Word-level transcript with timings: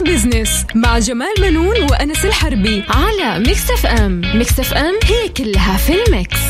Mix 0.00 0.24
Business 0.24 0.66
مع 0.74 0.98
جمال 0.98 1.34
منون 1.40 1.82
وأنس 1.90 2.24
الحربي 2.24 2.84
على 2.88 3.38
ميكس 3.38 3.70
اف 3.70 3.86
ام 3.86 4.20
ميكس 4.34 4.60
اف 4.60 4.74
ام 4.74 4.94
هي 5.04 5.28
كلها 5.28 5.76
في 5.76 5.92
الميكس. 6.04 6.40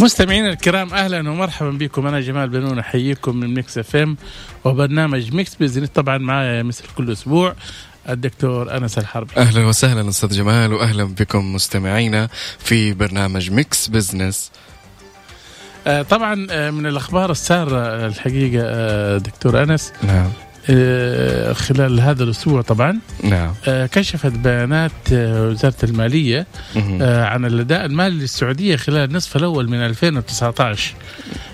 مستمعينا 0.00 0.48
الكرام 0.50 0.94
أهلا 0.94 1.30
ومرحبا 1.30 1.70
بكم. 1.70 2.06
أنا 2.06 2.20
جمال 2.20 2.48
بنون 2.48 2.78
أحييكم 2.78 3.36
من 3.36 3.54
Mix 3.54 3.78
FM 3.78 4.16
وبرنامج 4.64 5.34
Mix 5.34 5.54
Business 5.54 5.88
طبعا 5.88 6.18
معايا 6.18 6.62
مثل 6.62 6.84
كل 6.96 7.12
أسبوع 7.12 7.54
الدكتور 8.08 8.76
أنس 8.76 8.98
الحربي. 8.98 9.36
أهلا 9.36 9.66
وسهلا 9.66 10.08
أستاذ 10.08 10.28
جمال 10.28 10.72
واهلا 10.72 11.04
بكم 11.04 11.54
مستمعينا 11.54 12.28
في 12.58 12.92
برنامج 12.92 13.50
Mix 13.50 13.88
Business 13.88 14.50
طبعا 15.86 16.46
آه 16.50 16.70
من 16.70 16.86
الأخبار 16.86 17.30
السارة 17.30 17.78
آه، 17.78 18.06
الحقيقة 18.06 18.62
آه 18.66 19.18
دكتور 19.18 19.62
أنس 19.62 19.92
نعم 20.02 20.30
آه 20.70 21.52
خلال 21.52 22.00
هذا 22.00 22.24
الأسبوع 22.24 22.62
طبعا 22.62 22.98
نعم 23.24 23.52
آه 23.68 23.86
كشفت 23.86 24.32
بيانات 24.32 24.90
آه 25.12 25.48
وزارة 25.48 25.74
المالية. 25.84 26.46
آه 27.02 27.24
عن 27.24 27.44
الأداء 27.44 27.84
المالي 27.86 28.14
للسعودية 28.18 28.76
خلال 28.76 29.10
النصف 29.10 29.36
الأول 29.36 29.68
من 29.70 29.78
2019 29.84 30.94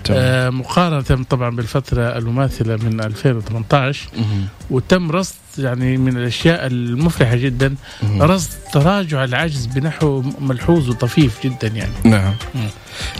تمام. 0.03 0.19
آه 0.21 0.49
مقارنة 0.49 1.23
طبعا 1.23 1.55
بالفترة 1.55 2.17
المماثلة 2.17 2.75
من 2.75 3.01
2018 3.01 4.07
مهم. 4.17 4.47
وتم 4.69 5.11
رصد 5.11 5.35
يعني 5.57 5.97
من 5.97 6.17
الأشياء 6.17 6.67
المفرحة 6.67 7.35
جدا. 7.35 7.75
رصد 8.19 8.49
تراجع 8.73 9.23
العجز 9.23 9.65
بنحو 9.65 10.23
ملحوظ 10.39 10.89
وطفيف 10.89 11.43
جدا 11.43 11.67
يعني 11.67 11.91
نعم 12.03 12.33
مم. 12.55 12.67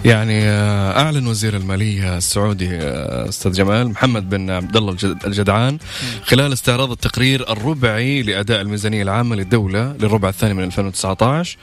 يعني 0.05 0.43
آه، 0.43 0.99
أعلن 1.01 1.27
وزير 1.27 1.57
المالية 1.57 2.17
السعودي 2.17 2.69
آه، 2.77 3.29
أستاذ 3.29 3.51
جمال 3.51 3.87
محمد 3.89 4.29
بن 4.29 4.49
عبد 4.49 4.77
الله 4.77 4.91
الجد- 4.91 5.25
الجدعان 5.25 5.77
خلال 6.25 6.53
استعراض 6.53 6.91
التقرير 6.91 7.51
الربعي 7.51 8.21
لأداء 8.21 8.61
الميزانية 8.61 9.03
العامة 9.03 9.35
للدولة 9.35 9.93
للربع 9.99 10.29
الثاني 10.29 10.53
من 10.53 10.63
2019 10.63 11.57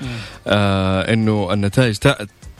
آه 0.46 1.12
إنه 1.12 1.52
النتائج 1.52 1.96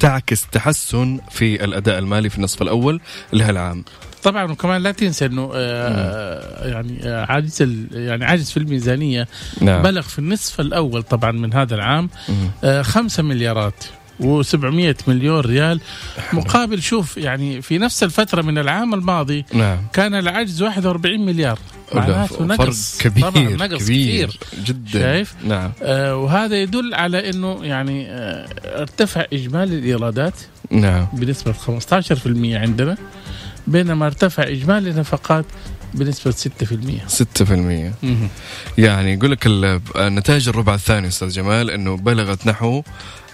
تعكس 0.01 0.47
تحسن 0.47 1.21
في 1.31 1.65
الأداء 1.65 1.99
المالي 1.99 2.31
في 2.31 2.37
النصف 2.37 2.63
الأول 2.63 3.01
لهالعام 3.33 3.85
طبعا 4.23 4.53
وكمان 4.53 4.83
لا 4.83 4.93
تنسى 4.93 5.27
إنه 5.27 5.51
آه 5.55 6.69
يعني 6.69 7.01
آه 7.05 7.25
عاجز 7.25 7.63
يعني 7.93 8.25
عاجز 8.25 8.51
في 8.51 8.57
الميزانية. 8.57 9.29
نعم. 9.61 9.83
بلغ 9.83 10.03
في 10.03 10.19
النصف 10.19 10.61
الأول 10.61 11.03
طبعا 11.03 11.33
من 11.33 11.55
هذا 11.55 11.75
العام. 11.75 12.11
آه 12.65 12.83
5 12.83 13.23
مليارات. 13.23 13.85
و700 14.21 15.09
مليون 15.09 15.41
ريال. 15.41 15.81
مقابل 16.33 16.83
شوف 16.83 17.17
يعني 17.17 17.63
في 17.63 17.79
نفس 17.79 18.03
الفترة 18.03 18.43
من 18.43 18.59
العام 18.59 18.95
الماضي 18.95 19.45
نعم. 19.53 19.79
كان 19.93 20.15
العجز 20.15 20.63
41 20.63 21.27
مليار. 21.27 21.59
معناته 21.95 22.45
نقص. 22.45 22.99
كبير 23.01 23.31
طبعا 23.31 23.43
نقص 23.43 23.85
كبير 23.85 24.29
كثير. 24.29 24.39
جدا. 24.65 24.91
شايف؟ 25.01 25.35
نعم. 25.45 25.73
آه 25.83 26.17
وهذا 26.17 26.63
يدل 26.63 26.95
على 26.95 27.31
إنه 27.31 27.65
يعني 27.65 28.07
آه 28.11 28.47
ارتفع 28.65 29.25
إجمالي 29.33 29.79
الإيرادات 29.79 30.35
نعم. 30.71 31.07
بنسبة 31.13 31.53
15% 31.53 32.57
عندنا 32.57 32.97
بينما 33.67 34.07
ارتفع 34.07 34.43
إجمالي 34.43 34.91
النفقات 34.91 35.45
بنسبة 35.95 36.31
6%. 36.31 36.35
6% 37.09 37.51
مهم. 38.03 38.29
يعني 38.79 39.13
يقول 39.15 39.31
لك 39.31 39.47
ال- 39.47 39.81
النتائج 39.97 40.49
الربع 40.49 40.75
الثاني 40.75 41.09
أستاذ 41.09 41.29
جمال 41.29 41.71
إنه 41.71 41.97
بلغت 41.97 42.47
نحو 42.47 42.79
آه، 42.79 42.83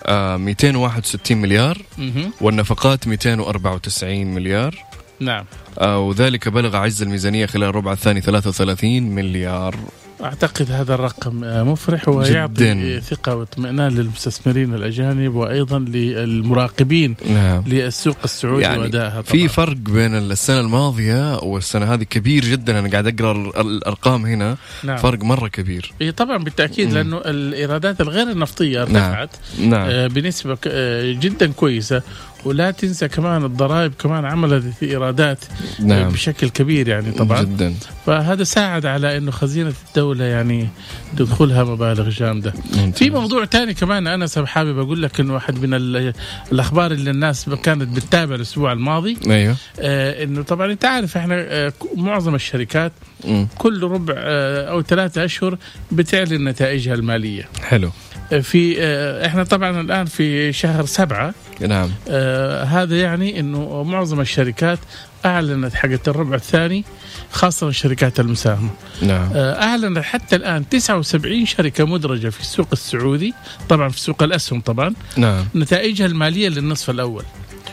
261 0.09 1.37
مليار 1.37 1.79
مهم. 1.99 2.33
والنفقات 2.41 3.09
294 3.09 4.27
مليار. 4.27 4.85
نعم. 5.21 5.45
آه، 5.79 5.99
وذلك 5.99 6.49
بلغ 6.49 6.77
عجز 6.77 7.03
الميزانية 7.03 7.47
خلال 7.47 7.69
الربع 7.69 7.93
الثاني 7.93 8.21
33 8.21 9.03
مليار. 9.03 9.77
أعتقد 10.25 10.71
هذا 10.71 10.95
الرقم 10.95 11.45
آه، 11.45 11.63
مفرح 11.63 12.09
ويعطي 12.09 12.53
جداً. 12.55 13.01
ثقة 13.01 13.35
واطمئنان 13.37 13.93
للمستثمرين 13.95 14.75
الأجانب 14.75 15.35
وأيضا 15.35 15.79
للمراقبين 15.79 17.15
نعم 17.31 17.63
للسوق 17.67 18.17
السعودي 18.25 18.63
يعني 18.63 18.79
وادائها 18.79 19.23
في 19.23 19.49
فرق 19.49 19.77
بين 19.77 20.15
السنة 20.15 20.61
الماضية 20.61 21.37
والسنة 21.39 21.95
هذه 21.95 22.03
كبير 22.03 22.45
جدا 22.45 22.79
أنا 22.79 22.91
قاعد 22.91 23.07
أقرأ 23.07 23.33
ال- 23.33 23.57
الأرقام 23.61 24.27
هنا 24.27 24.57
نعم. 24.85 24.97
فرق 24.97 25.23
مرة 25.25 25.49
كبير 25.49 25.93
إيه 26.01 26.11
طبعا 26.11 26.37
بالتأكيد. 26.45 26.93
لأنه 26.93 27.17
الإيرادات 27.19 28.01
الغير 28.01 28.31
النفطية 28.31 28.85
نعم. 28.85 28.97
ارتفعت 28.97 29.31
نعم 29.61 30.09
بنسبة 30.09 30.55
ك- 30.55 30.61
آه، 30.67 31.13
جدا 31.13 31.53
كويسة 31.53 32.03
ولا 32.47 32.71
تنسى 32.71 33.09
كمان 33.09 33.45
الضرائب 33.45 33.93
كمان 33.99 34.25
عملت 34.25 34.65
إيرادات 34.83 35.39
آه، 35.81 35.83
نعم. 35.85 36.09
بشكل 36.09 36.49
كبير 36.49 36.89
يعني 36.89 37.11
طبعا. 37.13 37.43
جدا. 37.43 37.75
فهذا 38.07 38.45
ساعد 38.45 38.87
على 38.87 39.17
إنه 39.17 39.31
خزينة 39.31 39.73
الدولة 39.89 40.25
يعني 40.25 40.69
تدخلها 41.17 41.65
مبالغ 41.65 42.09
جامدة. 42.09 42.53
ممتاز. 42.77 42.99
في 42.99 43.11
موضوع 43.11 43.45
تاني 43.45 43.75
كمان 43.75 44.07
أنا 44.07 44.27
حابب 44.47 44.79
أقول 44.79 45.03
لك 45.03 45.21
إنه 45.21 45.35
واحد 45.35 45.63
من 45.63 45.75
ال- 45.75 46.13
الأخبار 46.53 46.91
اللي 46.93 47.11
الناس 47.11 47.49
كانت 47.49 47.97
بتتابع 47.97 48.35
الأسبوع 48.35 48.73
الماضي 48.73 49.17
أيوه. 49.27 49.57
آه 49.81 50.25
إنه 50.25 50.43
طبعا 50.43 50.73
أنت 50.73 50.85
عارف 50.85 51.17
إحنا 51.17 51.35
آه 51.39 51.73
معظم 51.97 52.35
الشركات 52.35 52.93
مم. 53.25 53.49
كل 53.59 53.83
ربع 53.83 54.15
آه 54.17 54.71
أو 54.71 54.83
ثلاثة 54.83 55.25
أشهر 55.25 55.59
بتعلن 55.93 56.49
نتائجها 56.49 56.95
المالية. 56.95 57.49
حلو. 57.63 57.91
آه، 58.33 58.39
في 58.39 58.77
آه 58.83 59.27
إحنا 59.27 59.45
طبعا 59.45 59.81
الآن 59.81 60.05
في 60.07 60.53
شهر 60.53 60.87
سبعة 60.87 61.35
نعم. 61.61 61.91
آه 62.09 62.65
هذا 62.65 63.01
يعني 63.01 63.41
إنه 63.41 63.83
معظم 63.83 64.21
الشركات 64.21 64.79
أعلنت 65.25 65.75
حقت 65.75 66.09
الربع 66.09 66.35
الثاني 66.37 66.85
خاصة 67.31 67.69
الشركات 67.69 68.21
المساهمة. 68.21 68.71
نعم. 69.03 69.31
آه 69.35 69.63
أعلنت 69.63 69.99
حتى 69.99 70.37
الآن 70.37 70.69
79 70.69 71.47
شركة 71.47 71.85
مدرجة 71.85 72.29
في 72.29 72.41
السوق 72.41 72.69
السعودي 72.73 73.35
طبعا 73.69 73.89
في 73.89 74.01
سوق 74.01 74.23
الأسهم 74.23 74.61
طبعا 74.61 74.95
نعم. 75.17 75.45
نتائجها 75.55 76.07
المالية 76.07 76.49
للنصف 76.49 76.91
الأول. 76.91 77.25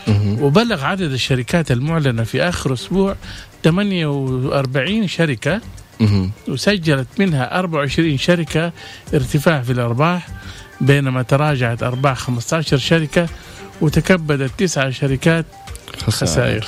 مهم. 0.08 0.42
وبلغ 0.42 0.84
عدد 0.84 1.12
الشركات 1.12 1.70
المعلنة 1.72 2.24
في 2.24 2.42
آخر 2.42 2.72
أسبوع 2.72 3.16
48 3.64 5.08
شركة. 5.08 5.60
مهم. 6.00 6.30
وسجلت 6.48 7.06
منها 7.18 7.58
24 7.58 8.18
شركة 8.18 8.72
ارتفاع 9.14 9.62
في 9.62 9.72
الأرباح 9.72 10.28
بينما 10.80 11.22
تراجعت 11.22 11.82
أرباح 11.82 12.18
15 12.18 12.78
شركة 12.78 13.28
وتكبدت 13.80 14.50
تسعة 14.58 14.90
شركات 14.90 15.46
خسائر. 16.06 16.66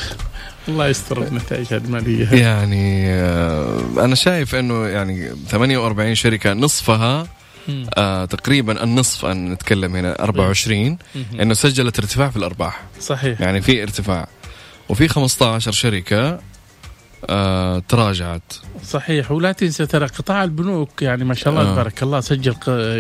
الله 0.69 0.89
يستر 0.89 1.23
النتائج 1.23 1.73
المالية. 1.73 2.29
يعني 2.35 3.11
آه، 3.11 3.81
أنا 3.99 4.15
شايف 4.15 4.55
إنه 4.55 4.87
يعني 4.87 5.31
48 5.49 6.15
شركة 6.15 6.53
نصفها. 6.53 7.27
آه 7.97 8.25
تقريبا 8.25 8.85
النصف 8.85 9.25
ان 9.25 9.51
نتكلم 9.53 9.97
هنا 9.97 10.23
24 10.23 10.99
مهم. 11.15 11.41
إنه 11.41 11.55
سجلت 11.55 11.99
ارتفاع 11.99 12.31
في 12.31 12.37
الأرباح. 12.37 12.83
صحيح. 13.01 13.41
يعني 13.41 13.61
في 13.63 13.83
ارتفاع. 13.83 14.29
وفي 14.89 15.09
15 15.09 15.73
شركة 15.73 16.39
آه 17.29 17.79
تراجعت 17.79 18.53
صحيح 18.85 19.33
ولا 19.33 19.53
تنسى 19.53 19.87
ترى 19.87 20.07
قطاع 20.07 20.45
البنوك 20.45 21.03
يعني 21.03 21.25
ما 21.25 21.35
شاء 21.35 21.53
الله 21.53 21.71
آه. 21.71 21.73
تبارك 21.73 22.03
الله 22.03 22.21
سجل 22.21 22.55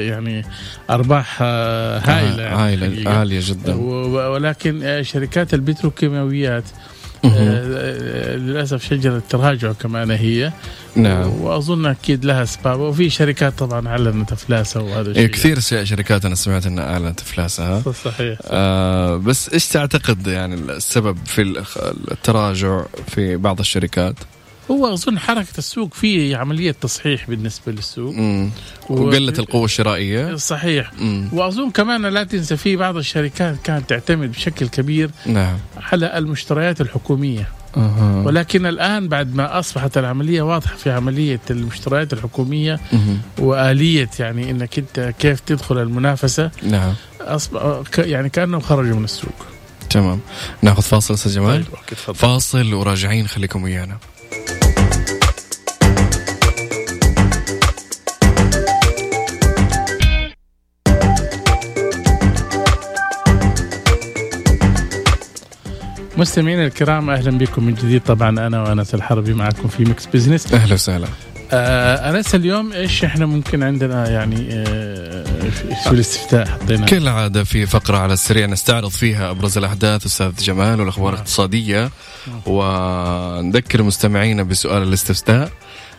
يعني 0.08 0.44
أرباح 0.90 1.38
آه، 1.42 1.98
هائلة 1.98 2.42
يعني 2.42 2.56
عائلة 2.56 2.86
حقيقة. 2.86 3.18
عالية 3.18 3.40
جدا 3.42 3.74
ولكن 4.28 4.82
آه، 4.82 5.02
شركات 5.02 5.54
البتروكيماويات 5.54 6.64
آه،. 6.64 6.76
آه، 6.76 6.95
للأسف 7.24 8.84
شجرت 8.88 9.22
تراجع 9.30 9.72
كمان 9.72 10.10
هي. 10.10 10.52
نعم. 10.96 11.28
وأظن 11.28 11.86
أكيد 11.86 12.24
لها 12.24 12.42
اسباب 12.42 12.80
وفي 12.80 13.10
شركات 13.10 13.58
طبعا 13.58 13.88
أعلنت 13.88 14.32
أفلاسها 14.32 14.82
وهذا 14.82 15.10
الشيء. 15.10 15.22
إيه 15.22 15.30
كثير 15.30 15.60
ش- 15.60 15.88
شركات 15.88 16.24
أنا 16.24 16.34
سمعت 16.34 16.66
إنها 16.66 16.84
أعلنت 16.92 17.20
أفلاسها. 17.20 17.82
صحيح. 18.04 18.38
آه 18.44 19.16
بس 19.16 19.48
إيش 19.52 19.68
تعتقد 19.68 20.26
يعني 20.26 20.54
السبب 20.54 21.18
في 21.26 21.42
التراجع 22.12 22.82
في 23.08 23.36
بعض 23.36 23.58
الشركات؟ 23.60 24.14
هو 24.70 24.92
أظن 24.94 25.18
حركة 25.18 25.58
السوق 25.58 25.94
في 25.94 26.34
عملية 26.34 26.72
تصحيح 26.80 27.30
بالنسبة 27.30 27.72
للسوق. 27.72 28.14
مم. 28.14 28.50
و- 28.90 29.00
وقلة 29.02 29.34
القوة 29.38 29.64
الشرائية. 29.64 30.36
صحيح. 30.36 30.92
مم. 30.98 31.28
وأظن 31.32 31.70
كمان 31.70 32.06
لا 32.06 32.24
تنسى 32.24 32.56
في 32.56 32.76
بعض 32.76 32.96
الشركات 32.96 33.56
كانت 33.64 33.90
تعتمد 33.90 34.30
بشكل 34.32 34.68
كبير 34.68 35.10
نعم. 35.26 35.56
على 35.92 36.18
المشتريات 36.18 36.80
الحكومية. 36.80 37.48
أها. 37.76 38.22
ولكن 38.26 38.66
الآن 38.66 39.08
بعد 39.08 39.34
ما 39.34 39.58
أصبحت 39.58 39.98
العملية 39.98 40.42
واضحة 40.42 40.76
في 40.76 40.90
عملية 40.90 41.40
المشتريات 41.50 42.12
الحكومية 42.12 42.80
مهم. 42.92 43.18
وآلية 43.38 44.10
يعني 44.18 44.50
إنك 44.50 44.78
أنت 44.78 45.14
كيف 45.18 45.40
تدخل 45.40 45.78
المنافسة 45.82 46.50
نعم. 46.62 46.94
اصبح 47.20 47.82
يعني 47.98 48.28
كأنهم 48.28 48.60
خرجوا 48.60 48.96
من 48.96 49.04
السوق. 49.04 49.46
تمام. 49.90 50.20
ناخذ 50.62 50.82
فاصل 50.82 51.14
أستاذ 51.14 51.34
جمال. 51.34 51.64
طيب 51.64 52.14
فاصل 52.16 52.74
وراجعين 52.74 53.26
خليكم 53.28 53.62
ويانا. 53.62 53.98
مستمعينا 66.16 66.66
الكرام 66.66 67.10
أهلا 67.10 67.38
بكم 67.38 67.64
من 67.64 67.74
جديد. 67.74 68.02
طبعا 68.02 68.46
أنا 68.46 68.62
وانس 68.62 68.94
الحربي 68.94 69.34
معكم 69.34 69.68
في 69.68 69.84
Mix 69.84 70.06
Business 70.06 70.54
أهلا 70.54 70.74
وسهلا. 70.74 71.08
آه 71.52 72.10
انس 72.10 72.34
اليوم؟ 72.34 72.72
إيش 72.72 73.04
إحنا 73.04 73.26
ممكن 73.26 73.62
عندنا 73.62 74.10
يعني 74.10 74.48
آه 74.52 75.24
في 75.84 75.90
الاستفتاء 75.92 76.46
حطينا؟ 76.46 76.86
كالعادة 76.86 77.44
في 77.44 77.66
فقرة 77.66 77.96
على 77.96 78.12
السريع 78.12 78.46
نستعرض 78.46 78.88
فيها 78.90 79.30
أبرز 79.30 79.58
الأحداث. 79.58 80.06
أستاذ 80.06 80.34
جمال 80.36 80.80
والأخبار 80.80 81.12
الاقتصادية. 81.12 81.90
ونذكر 82.46 83.82
مستمعينا 83.82 84.42
بسؤال 84.42 84.82
الاستفتاء 84.82 85.50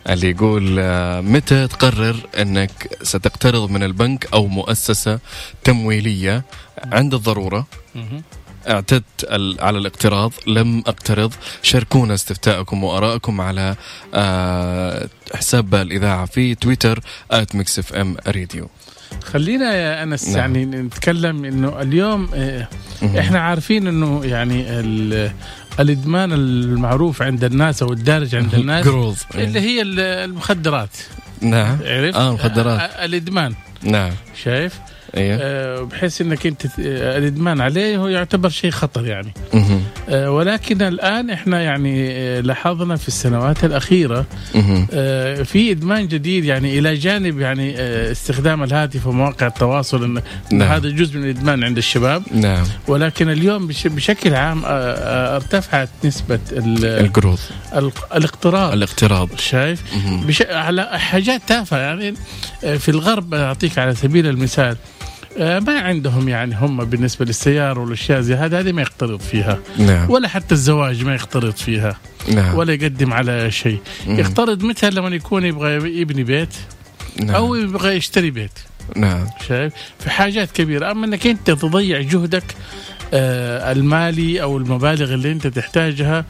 اللي 0.10 0.30
يقول 0.30 0.78
آه، 0.80 1.22
متى 1.22 1.68
تقرر 1.68 2.16
أنك 2.40 2.72
ستقترض 3.04 3.70
من 3.70 3.84
البنك 3.84 4.28
أو 4.34 4.48
مؤسسة 4.48 5.20
تمويلية؟ 5.64 6.44
عند 6.92 7.14
الضرورة. 7.14 7.68
مهم. 7.96 8.24
اعتدت 8.70 9.28
على 9.60 9.78
الاقتراض 9.78 10.34
لم 10.48 10.80
اقترض. 10.88 11.34
شاركونا 11.62 12.14
استفتاءكم 12.14 12.84
وآرائكم 12.84 13.42
على 13.42 13.76
آه، 14.14 15.10
حساب 15.36 15.76
الإذاعة 15.76 16.26
في 16.26 16.56
تويتر 16.56 17.00
إف 17.80 17.94
إم 17.94 18.18
راديو. 18.28 18.70
خلينا 19.24 19.76
يا 19.76 20.04
أنس 20.04 20.28
نعم. 20.28 20.38
يعني 20.38 20.66
نتكلم 20.66 21.46
إنه 21.46 21.82
اليوم 21.82 22.30
آه 22.36 22.68
إحنا 23.20 23.40
عارفين 23.40 23.88
إنه 23.88 24.26
يعني 24.26 24.66
ال- 24.80 25.32
الإدمان 25.80 26.34
المعروف 26.34 27.22
عند 27.22 27.44
الناس 27.44 27.82
أو 27.84 27.94
الدارج 27.94 28.36
عند 28.36 28.56
الناس 28.56 28.86
اللي 29.36 29.60
هي 29.60 29.82
ال- 29.82 30.00
المخدرات. 30.00 30.90
نعم. 31.42 31.78
عرفت؟ 31.86 32.18
آه 32.18 32.34
مخدرات 32.34 32.80
آه، 32.80 33.06
الإدمان. 33.06 33.54
نعم. 33.84 34.12
شايف؟ 34.44 34.74
أيوه 35.18 35.38
آه 35.42 35.82
بحيث 35.82 36.22
إنك 36.22 36.46
أنت 36.48 36.66
آه، 36.66 37.18
الإدمان 37.18 37.62
عليه 37.62 37.98
هو 37.98 38.08
يعتبر 38.08 38.50
شيء 38.50 38.72
خطر 38.72 39.06
يعني 39.08 39.34
مهم. 39.54 39.82
آه 40.10 40.32
ولكن 40.32 40.82
الآن 40.82 41.30
إحنا 41.30 41.62
يعني 41.62 42.42
لاحظنا 42.42 42.96
في 42.96 43.08
السنوات 43.08 43.64
الأخيرة. 43.66 44.26
آه، 44.94 45.44
في 45.44 45.72
إدمان 45.72 46.08
جديد 46.08 46.46
يعني 46.46 46.80
إلى 46.80 46.96
جانب 46.96 47.40
يعني 47.40 47.76
استخدام 48.12 48.64
الهاتف 48.64 49.08
ومواقع 49.08 49.48
التواصل 49.48 50.04
إن 50.04 50.22
نعم. 50.52 50.70
هذا 50.72 50.90
جزء 50.90 51.18
من 51.18 51.24
الإدمان 51.24 51.64
عند 51.64 51.78
الشباب 51.78 52.24
نعم 52.32 52.64
ولكن 52.88 53.30
اليوم 53.30 53.68
بش- 53.68 53.88
بشكل 53.88 54.34
عام 54.36 54.62
ارتفعت 54.66 55.90
نسبة 56.04 56.40
ال- 56.52 56.86
القروض 56.86 57.40
ال- 57.76 57.92
الاقتراض 58.16 58.74
الاقتراض 58.74 59.30
شايف. 59.40 59.82
بش... 60.28 60.42
على 60.42 60.84
حاجات 61.00 61.42
تافهة 61.48 61.78
يعني 61.80 62.14
في 62.80 62.90
الغرب 62.90 63.34
أعطيك 63.34 63.78
على 63.80 63.96
سبيل 63.96 64.28
المثال 64.28 64.76
ما 65.38 65.80
عندهم 65.80 66.30
يعني 66.30 66.56
هم 66.56 66.86
بالنسبة 66.86 67.26
للسيارة 67.26 67.80
والأشياء 67.80 68.22
زي 68.22 68.36
هذه 68.36 68.60
هذه 68.60 68.72
ما 68.72 68.82
يقترض 68.82 69.20
فيها. 69.20 69.60
نعم. 69.78 70.12
ولا 70.12 70.28
حتى 70.28 70.52
الزواج 70.52 71.04
ما 71.04 71.16
يقترض 71.16 71.56
فيها. 71.56 71.98
نعم. 72.34 72.56
ولا 72.56 72.74
يقدم 72.74 73.14
على 73.14 73.52
شيء. 73.52 73.80
مم. 74.08 74.20
يقترض 74.20 74.64
متى 74.64 74.90
لما 74.90 75.10
يكون 75.10 75.46
يبغى 75.46 76.00
يبني 76.02 76.24
بيت 76.24 76.56
نعم. 77.24 77.36
أو 77.36 77.56
يبغى 77.56 77.96
يشتري 77.96 78.32
بيت. 78.32 78.60
نعم. 78.96 79.28
شايف؟ 79.48 79.74
في 80.00 80.10
حاجات 80.10 80.52
كبيرة. 80.52 80.92
أما 80.92 81.06
إنك 81.06 81.28
أنت 81.28 81.52
تضيع 81.52 82.02
جهدك 82.02 82.56
آه 83.14 83.72
المالي 83.72 84.42
أو 84.42 84.58
المبالغ 84.58 85.14
اللي 85.14 85.32
أنت 85.32 85.48
تحتاجها 85.48 86.26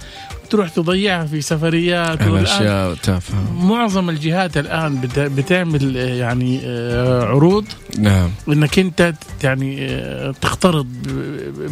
تروح 0.49 0.69
تضيعها 0.69 1.25
في 1.25 1.41
سفريات 1.41 2.21
أشياء 2.21 2.93
تافهة. 2.95 3.53
معظم 3.53 4.09
الجهات 4.09 4.57
الآن 4.57 5.01
بت- 5.01 5.19
بتعمل 5.19 5.97
آه، 5.97 6.05
يعني 6.13 6.61
آه، 6.65 7.23
عروض 7.25 7.65
نعم. 7.99 8.29
إنك 8.49 8.79
أنت 8.79 9.13
يعني 9.43 9.77
آه، 9.89 10.31
تقترض 10.41 10.87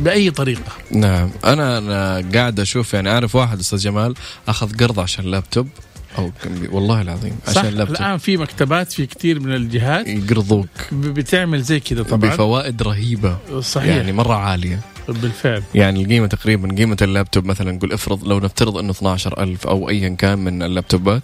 بأي 0.03 0.31
طريقة. 0.31 0.71
نعم. 0.91 1.29
أنا 1.45 1.77
أنا 1.77 2.23
قاعد 2.33 2.59
أشوف 2.59 2.93
يعني 2.93 3.09
أعرف 3.11 3.35
واحد 3.35 3.59
أستاذ 3.59 3.79
جمال 3.79 4.13
أخذ 4.47 4.77
قرض 4.77 4.99
عشان 4.99 5.25
لابتوب 5.25 5.67
أو 6.17 6.31
والله 6.71 7.01
العظيم 7.01 7.35
صح 7.47 7.57
عشان 7.57 7.73
لابتوب 7.73 7.95
الآن 7.95 8.17
في 8.17 8.37
مكتبات 8.37 8.91
في 8.91 9.05
كثير 9.05 9.39
من 9.39 9.55
الجهات 9.55 10.07
يقرضوك. 10.07 10.67
بتعمل 10.91 11.61
زي 11.61 11.79
كذا 11.79 12.03
طبعا. 12.03 12.29
بفوائد 12.31 12.81
رهيبة. 12.83 13.37
صحيح. 13.59 13.95
يعني 13.95 14.11
مرة 14.11 14.33
عالية. 14.33 14.79
بالفعل. 15.07 15.63
يعني 15.75 16.03
القيمه 16.03 16.27
تقريبا 16.27 16.75
قيمة 16.75 16.97
اللابتوب 17.01 17.45
مثلا 17.45 17.71
نقول 17.71 17.93
افرض 17.93 18.27
لو 18.27 18.39
نفترض 18.39 18.77
إنه 18.77 18.91
12000 18.91 19.67
أو 19.67 19.89
ايا 19.89 20.09
كان 20.09 20.39
من 20.39 20.63
اللابتوبات 20.63 21.21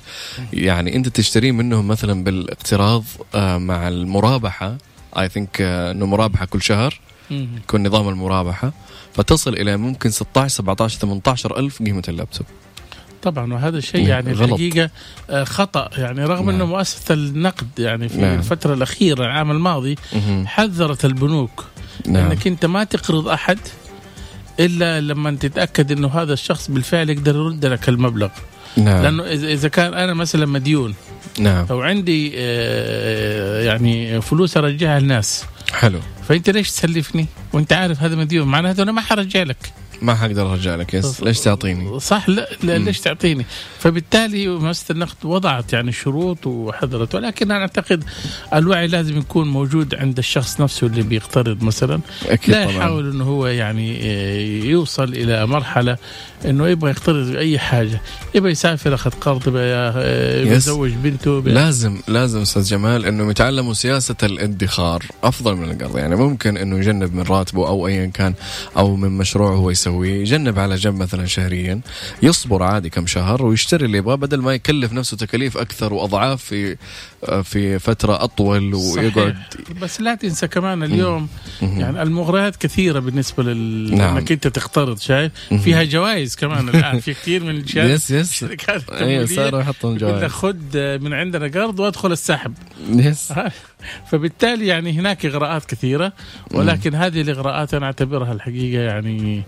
يعني 0.54 0.96
أنت 0.96 1.08
تشتريه 1.08 1.52
منهم 1.52 1.88
مثلا 1.88 2.24
بالاقتراض 2.24 3.04
آه، 3.36 3.58
مع 3.58 3.88
المرابحة. 3.88 4.78
اي 5.18 5.30
ثينك 5.30 5.62
إنه 5.62 6.06
مرابحة 6.06 6.46
كل 6.46 6.62
شهر. 6.62 7.00
يكون 7.32 7.88
نظام 7.88 8.10
المرابحة. 8.10 8.74
فتصل 9.14 9.54
إلى 9.54 9.78
ممكن 9.78 10.10
16 10.10 10.54
17 10.56 11.00
18 11.00 11.60
ألف 11.60 11.84
قيمة 11.84 12.04
اللابتوب. 12.08 12.46
طبعا 13.22 13.54
وهذا 13.54 13.78
الشيء 13.78 14.02
نعم، 14.02 14.10
يعني 14.10 14.32
غلط. 14.34 14.42
الحقيقة 14.42 14.90
آه، 15.30 15.44
خطأ. 15.44 15.90
يعني 15.98 16.26
رغم 16.26 16.46
نعم. 16.46 16.56
إنه 16.56 16.66
مؤسسة 16.66 17.14
النقد 17.14 17.68
يعني 17.80 18.10
في 18.10 18.18
نعم. 18.18 18.38
الفترة 18.40 18.74
الأخيرة 18.74 19.24
العام 19.26 19.52
الماضي 19.52 19.96
مهم. 20.14 20.48
حذرت 20.48 21.06
البنوك 21.06 21.66
نعم. 22.08 22.26
إنك 22.26 22.48
أنت 22.48 22.66
ما 22.66 22.84
تقرض 22.84 23.28
أحد 23.28 23.60
إلا 24.60 25.02
لما 25.02 25.32
تتأكد 25.32 25.92
إنه 25.92 26.08
هذا 26.08 26.34
الشخص 26.34 26.72
بالفعل 26.72 27.10
يقدر 27.10 27.36
يرد 27.36 27.66
لك 27.66 27.90
المبلغ. 27.90 28.30
نعم. 28.78 29.04
لأنه 29.04 29.24
اذا 29.24 29.48
إذا 29.48 29.68
كان 29.68 29.94
أنا 29.94 30.14
مثلا 30.14 30.46
مديون 30.46 30.96
نعم. 31.40 31.66
أو 31.72 31.82
عندي 31.82 32.34
آه، 32.36 33.64
يعني 33.64 34.22
فلوس 34.22 34.58
أرجعها 34.58 35.00
للناس. 35.00 35.46
حلو. 35.74 36.00
فأنت 36.28 36.50
ليش 36.50 36.72
تسلفني؟ 36.72 37.28
وأنت 37.54 37.74
عارف 37.74 38.04
هذا 38.04 38.16
مديون 38.16 38.48
معناته 38.48 38.84
أنا 38.84 38.92
ما 38.92 39.02
حرجع 39.02 39.44
لك. 39.44 39.74
ما 40.02 40.16
حقدر 40.16 40.52
أرجع 40.52 40.76
لك 40.76 40.94
يس. 40.94 41.24
ليش 41.24 41.40
تعطيني؟ 41.40 42.00
صح 42.00 42.30
لا, 42.30 42.50
لا. 42.64 42.78
ليش 42.78 43.00
تعطيني؟ 43.00 43.46
فبالتالي 43.80 44.48
مؤسسه 44.48 44.92
النقد 44.92 45.16
وضعت 45.26 45.74
يعني 45.74 45.92
شروط 45.92 46.48
وحذرت 46.48 47.16
ولكن 47.16 47.52
أنا 47.52 47.62
أعتقد 47.62 48.04
الوعي 48.54 48.88
لازم 48.88 49.18
يكون 49.18 49.48
موجود 49.48 49.96
عند 49.96 50.18
الشخص 50.18 50.62
نفسه 50.62 50.88
اللي 50.88 51.02
بيقترض 51.02 51.64
مثلا. 51.64 52.00
أكيد 52.26 52.56
لا 52.56 52.64
يحاول 52.64 53.12
إنه 53.12 53.24
هو 53.24 53.48
يعني 53.48 54.00
آه، 54.04 54.40
يوصل 54.66 55.04
إلى 55.14 55.46
مرحلة 55.48 55.98
إنه 56.46 56.68
يبغى 56.68 56.92
يقترض 56.92 57.36
اي 57.36 57.60
حاجة. 57.60 58.02
يبغى 58.36 58.52
يسافر 58.52 58.94
أخذ 58.94 59.12
قرض 59.12 59.48
يبغى 59.48 59.62
آه،. 59.64 60.46
يزوج 60.46 60.92
بنته 60.92 61.42
يبغى- 61.42 61.48
لازم 61.48 61.98
لازم 62.08 62.42
أستاذ 62.42 62.64
جمال 62.64 63.06
إنه 63.06 63.30
يتعلموا 63.30 63.74
سياسة 63.74 64.16
الادخار 64.24 65.04
أفضل 65.24 65.56
من 65.56 65.72
القرض. 65.72 65.98
يعني 65.98 66.16
ممكن 66.16 66.58
إنه 66.58 66.78
يجنب 66.78 67.16
من 67.16 67.22
راتبه 67.24 67.68
أو 67.68 67.88
ايا 67.88 68.06
كان 68.06 68.34
أو 68.78 68.96
من 68.96 69.12
مشروع 69.18 69.52
هو 69.56 69.72
يسويه 69.92 70.22
يجنب 70.22 70.60
على 70.60 70.76
جنب 70.76 70.96
مثلا 71.02 71.26
شهريا 71.26 71.82
يصبر 72.24 72.64
عادي 72.64 72.90
كم 72.90 73.08
شهر 73.08 73.46
ويشتري 73.46 73.86
اللي 73.86 73.98
يبغاه 73.98 74.16
بدل 74.16 74.42
ما 74.42 74.54
يكلف 74.54 74.94
نفسه 74.94 75.18
تكاليف 75.18 75.58
أكثر 75.58 75.94
وأضعاف 75.94 76.44
في 76.44 76.78
في 77.44 77.80
فترة 77.80 78.24
أطول 78.24 78.74
ويقعد 78.74 79.36
صحيح. 79.54 79.80
بس 79.82 80.02
لا 80.02 80.16
تنسى 80.16 80.48
كمان 80.48 80.84
اليوم 80.84 81.28
مهم. 81.62 81.80
يعني 81.80 82.02
المغريات 82.02 82.56
كثيرة 82.56 83.00
بالنسبة 83.00 83.44
لل 83.44 83.96
نعم. 83.96 84.18
إنك 84.18 84.32
أنت 84.32 84.48
تقترض 84.48 85.00
شايف. 85.00 85.32
فيها 85.64 85.84
جوائز 85.84 86.36
كمان 86.36 86.70
الآن 86.70 87.00
في 87.00 87.14
كثير 87.14 87.44
من 87.44 87.58
الشركات 87.58 87.90
yes 88.12 88.12
yes 88.12 88.46
أيوه 88.92 89.26
صاروا 89.26 89.62
يحطون 89.62 89.98
جوائز 89.98 90.32
خذ 90.32 90.78
من 91.00 91.14
عندنا 91.14 91.48
قرض 91.48 91.80
وأدخل 91.80 92.12
السحب 92.12 92.54
yes 92.90 93.34
فبالتالي 94.12 94.68
يعني 94.68 95.00
هناك 95.00 95.26
إغراءات 95.26 95.66
كثيرة 95.66 96.14
ولكن 96.52 96.96
هذه 96.96 97.22
الإغراءات 97.22 97.74
أنا 97.74 97.86
أعتبرها 97.86 98.34
الحقيقة 98.34 98.82
يعني 98.82 99.44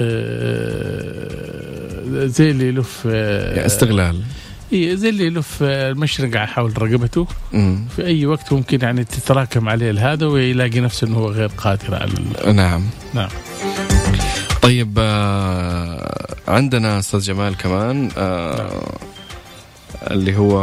آه، 0.00 1.26
زي 2.26 2.50
اللي 2.50 2.68
يلف 2.68 3.02
آه، 3.06 3.66
استغلال 3.66 4.22
إيه، 4.72 4.94
زي 4.94 5.08
اللي 5.08 5.26
يلف 5.26 5.62
المشرقة 5.62 6.46
حول 6.46 6.82
رقبته. 6.82 7.26
مم. 7.52 7.84
في 7.96 8.06
أي 8.06 8.26
وقت 8.26 8.52
ممكن 8.52 8.80
يعني 8.82 9.04
تتراكم 9.04 9.68
عليه 9.68 10.12
هذا 10.12 10.26
ويلاقي 10.26 10.80
نفسه 10.80 11.06
إنه 11.06 11.16
هو 11.16 11.30
غير 11.30 11.50
قادر 11.56 11.94
على 11.94 12.12
نعم. 12.52 12.82
نعم. 13.14 13.28
طيب 14.62 14.94
آه 14.98 16.36
عندنا 16.48 16.98
أستاذ 16.98 17.20
جمال 17.20 17.56
كمان 17.56 18.10
آه 18.18 18.98
اللي 20.10 20.36
هو 20.36 20.56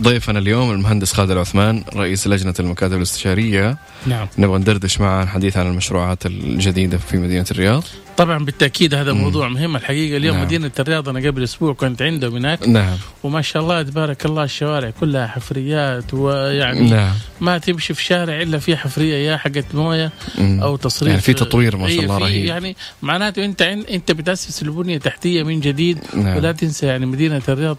ضيفنا 0.00 0.38
اليوم 0.38 0.70
المهندس 0.70 1.12
خالد 1.12 1.30
العثمان 1.30 1.84
رئيس 1.96 2.26
لجنة 2.26 2.54
المكاتب 2.60 2.96
الاستشارية. 2.96 3.76
نعم. 4.06 4.26
نبغى 4.38 4.58
ندردش 4.58 5.00
معه 5.00 5.16
عن 5.16 5.22
الحديث 5.22 5.56
عن 5.56 5.66
المشروعات 5.66 6.26
الجديدة 6.26 6.98
في 6.98 7.16
مدينة 7.16 7.46
الرياض. 7.50 7.84
طبعا 8.18 8.44
بالتأكيد 8.44 8.94
هذا 8.94 9.12
مم. 9.12 9.20
موضوع 9.20 9.48
مهم 9.48 9.76
الحقيقة 9.76 10.16
اليوم 10.16 10.36
نعم. 10.36 10.44
مدينة 10.44 10.70
الرياض 10.78 11.08
أنا 11.08 11.26
قبل 11.28 11.42
أسبوع 11.42 11.72
كنت 11.72 12.02
عندهم 12.02 12.36
هناك 12.36 12.68
نعم 12.68 12.96
وما 13.22 13.42
شاء 13.42 13.62
الله 13.62 13.82
تبارك 13.82 14.26
الله 14.26 14.44
الشوارع 14.44 14.90
كلها 15.00 15.26
حفريات 15.26 16.14
ويعني 16.14 16.90
نعم 16.90 17.14
ما 17.40 17.58
تمشي 17.58 17.94
في 17.94 18.04
شارع 18.04 18.42
إلا 18.42 18.58
في 18.58 18.76
حفرية 18.76 19.30
يا 19.30 19.36
حقت 19.36 19.74
موية. 19.74 20.12
أو 20.38 20.76
تصريف 20.76 21.10
يعني 21.10 21.22
في 21.22 21.34
تطوير 21.34 21.76
ما 21.76 21.88
شاء 21.88 21.98
إيه، 21.98 22.04
الله 22.04 22.18
في 22.18 22.24
رهيب. 22.24 22.44
يعني 22.44 22.76
معناته 23.02 23.44
أنت 23.44 23.62
أنت 23.62 24.12
بتأسس 24.12 24.62
البنيه 24.62 24.96
التحتيه 24.96 25.42
من 25.42 25.60
جديد 25.60 25.98
نعم. 26.14 26.36
ولا 26.36 26.52
تنسى 26.52 26.86
يعني 26.86 27.06
مدينة 27.06 27.42
الرياض 27.48 27.76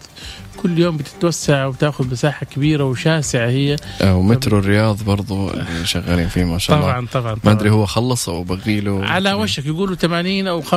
كل 0.62 0.78
يوم 0.78 0.96
بتتوسع 0.96 1.66
وبتاخذ 1.66 2.10
مساحة 2.10 2.46
كبيرة 2.46 2.84
وشاسعة 2.84 3.48
هي. 3.48 3.76
ومترو 4.04 4.58
الرياض 4.58 5.02
برضو 5.02 5.52
شغالين 5.84 6.28
فيه 6.28 6.44
ما 6.44 6.58
شاء 6.58 6.76
الله. 6.78 6.90
طبعا 6.90 7.06
طبعا, 7.12 7.36
ما 7.44 7.52
أدري 7.52 7.70
هو 7.70 7.86
خلص 7.86 8.28
أو 8.28 8.42
بقي 8.42 8.80
له. 8.80 9.04
على 9.04 9.32
وشك 9.32 9.66
يقولوا 9.66 9.94
80 9.96 10.46
أو 10.48 10.62
85% 10.62 10.72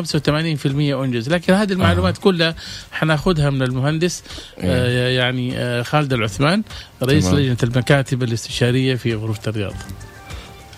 أنجز. 1.03 1.29
لكن 1.29 1.53
هذه 1.53 1.71
المعلومات 1.71 2.17
آه. 2.17 2.21
كلها 2.21 2.55
حناخذها 2.91 3.49
من 3.49 3.61
المهندس 3.61 4.23
آه 4.59 4.87
إيه. 4.87 5.17
يعني 5.17 5.57
آه 5.57 5.81
خالد 5.81 6.13
العثمان 6.13 6.63
رئيس 7.03 7.25
تمام. 7.25 7.39
لجنة 7.39 7.57
المكاتب 7.63 8.23
الاستشارية 8.23 8.95
في 8.95 9.15
غرفة 9.15 9.41
الرياض. 9.47 9.73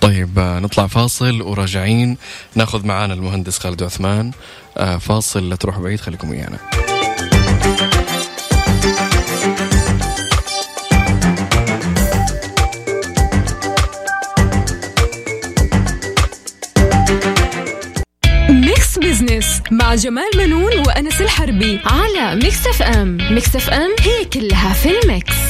طيب 0.01 0.39
آه، 0.39 0.59
نطلع 0.59 0.88
فاصل 0.88 1.41
وراجعين. 1.41 2.17
ناخذ 2.55 2.85
معانا 2.85 3.13
المهندس 3.13 3.59
خالد 3.59 3.83
عثمان. 3.83 4.31
آه، 4.77 4.97
فاصل 4.97 5.50
لا 5.50 5.55
تروحوا 5.55 5.83
بعيد 5.83 6.00
خليكم 6.00 6.29
ويانا. 6.29 6.57
جمال 19.95 20.29
منون 20.35 20.79
وأنس 20.87 21.21
الحربي 21.21 21.79
على 21.85 22.35
Mix 22.36 22.67
FM. 22.67 23.17
Mix 23.31 23.55
FM 23.55 23.95
هي 23.99 24.25
كلها 24.25 24.73
في 24.73 24.89
ال 25.00 25.09
mix. 25.09 25.44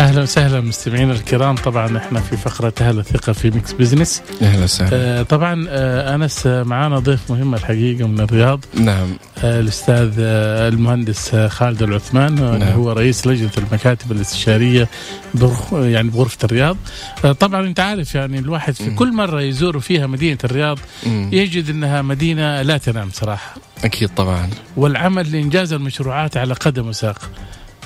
أهلا 0.00 0.22
وسهلا 0.22 0.60
مستمعينا 0.60 1.12
الكرام. 1.12 1.54
طبعا 1.54 1.98
إحنا 1.98 2.20
في 2.20 2.36
فقرة 2.36 2.72
أهل 2.80 2.98
الثقة 2.98 3.32
في 3.32 3.50
Mix 3.50 3.72
Business 3.72 4.22
أهلا 4.42 4.64
وسهلا. 4.64 4.90
آه 4.92 5.22
طبعا 5.22 5.66
آه 5.68 6.14
أنس 6.14 6.46
آه، 6.46 6.62
معانا 6.62 6.98
ضيف 6.98 7.30
مهم 7.30 7.54
الحقيقة 7.54 8.06
من 8.08 8.20
الرياض. 8.20 8.64
نعم. 8.74 9.16
آه 9.44 9.60
الأستاذ 9.60 10.12
آه 10.18 10.68
المهندس 10.68 11.34
آه 11.34 11.48
خالد 11.48 11.82
العثمان 11.82 12.38
آه 12.38 12.56
نعم. 12.58 12.68
هو 12.72 12.92
رئيس 12.92 13.26
لجنة 13.26 13.50
المكاتب 13.58 14.12
الاستشارية 14.12 14.88
برخ 15.34 15.72
يعني 15.72 16.08
بغرفة 16.10 16.38
الرياض. 16.44 16.76
آه 17.24 17.32
طبعا 17.32 17.66
أنت 17.66 17.80
عارف 17.80 18.14
يعني 18.14 18.38
الواحد 18.38 18.74
في 18.74 18.90
مم. 18.90 18.96
كل 18.96 19.12
مرة 19.12 19.40
يزور 19.40 19.80
فيها 19.80 20.06
مدينة 20.06 20.38
الرياض 20.44 20.78
مم. 21.06 21.30
يجد 21.32 21.70
إنها 21.70 22.02
مدينة 22.02 22.62
لا 22.62 22.78
تنام 22.78 23.08
صراحة. 23.12 23.54
أكيد 23.84 24.08
طبعا. 24.08 24.50
والعمل 24.76 25.32
لإنجاز 25.32 25.72
المشروعات 25.72 26.36
على 26.36 26.54
قدم 26.54 26.88
وساق. 26.88 27.30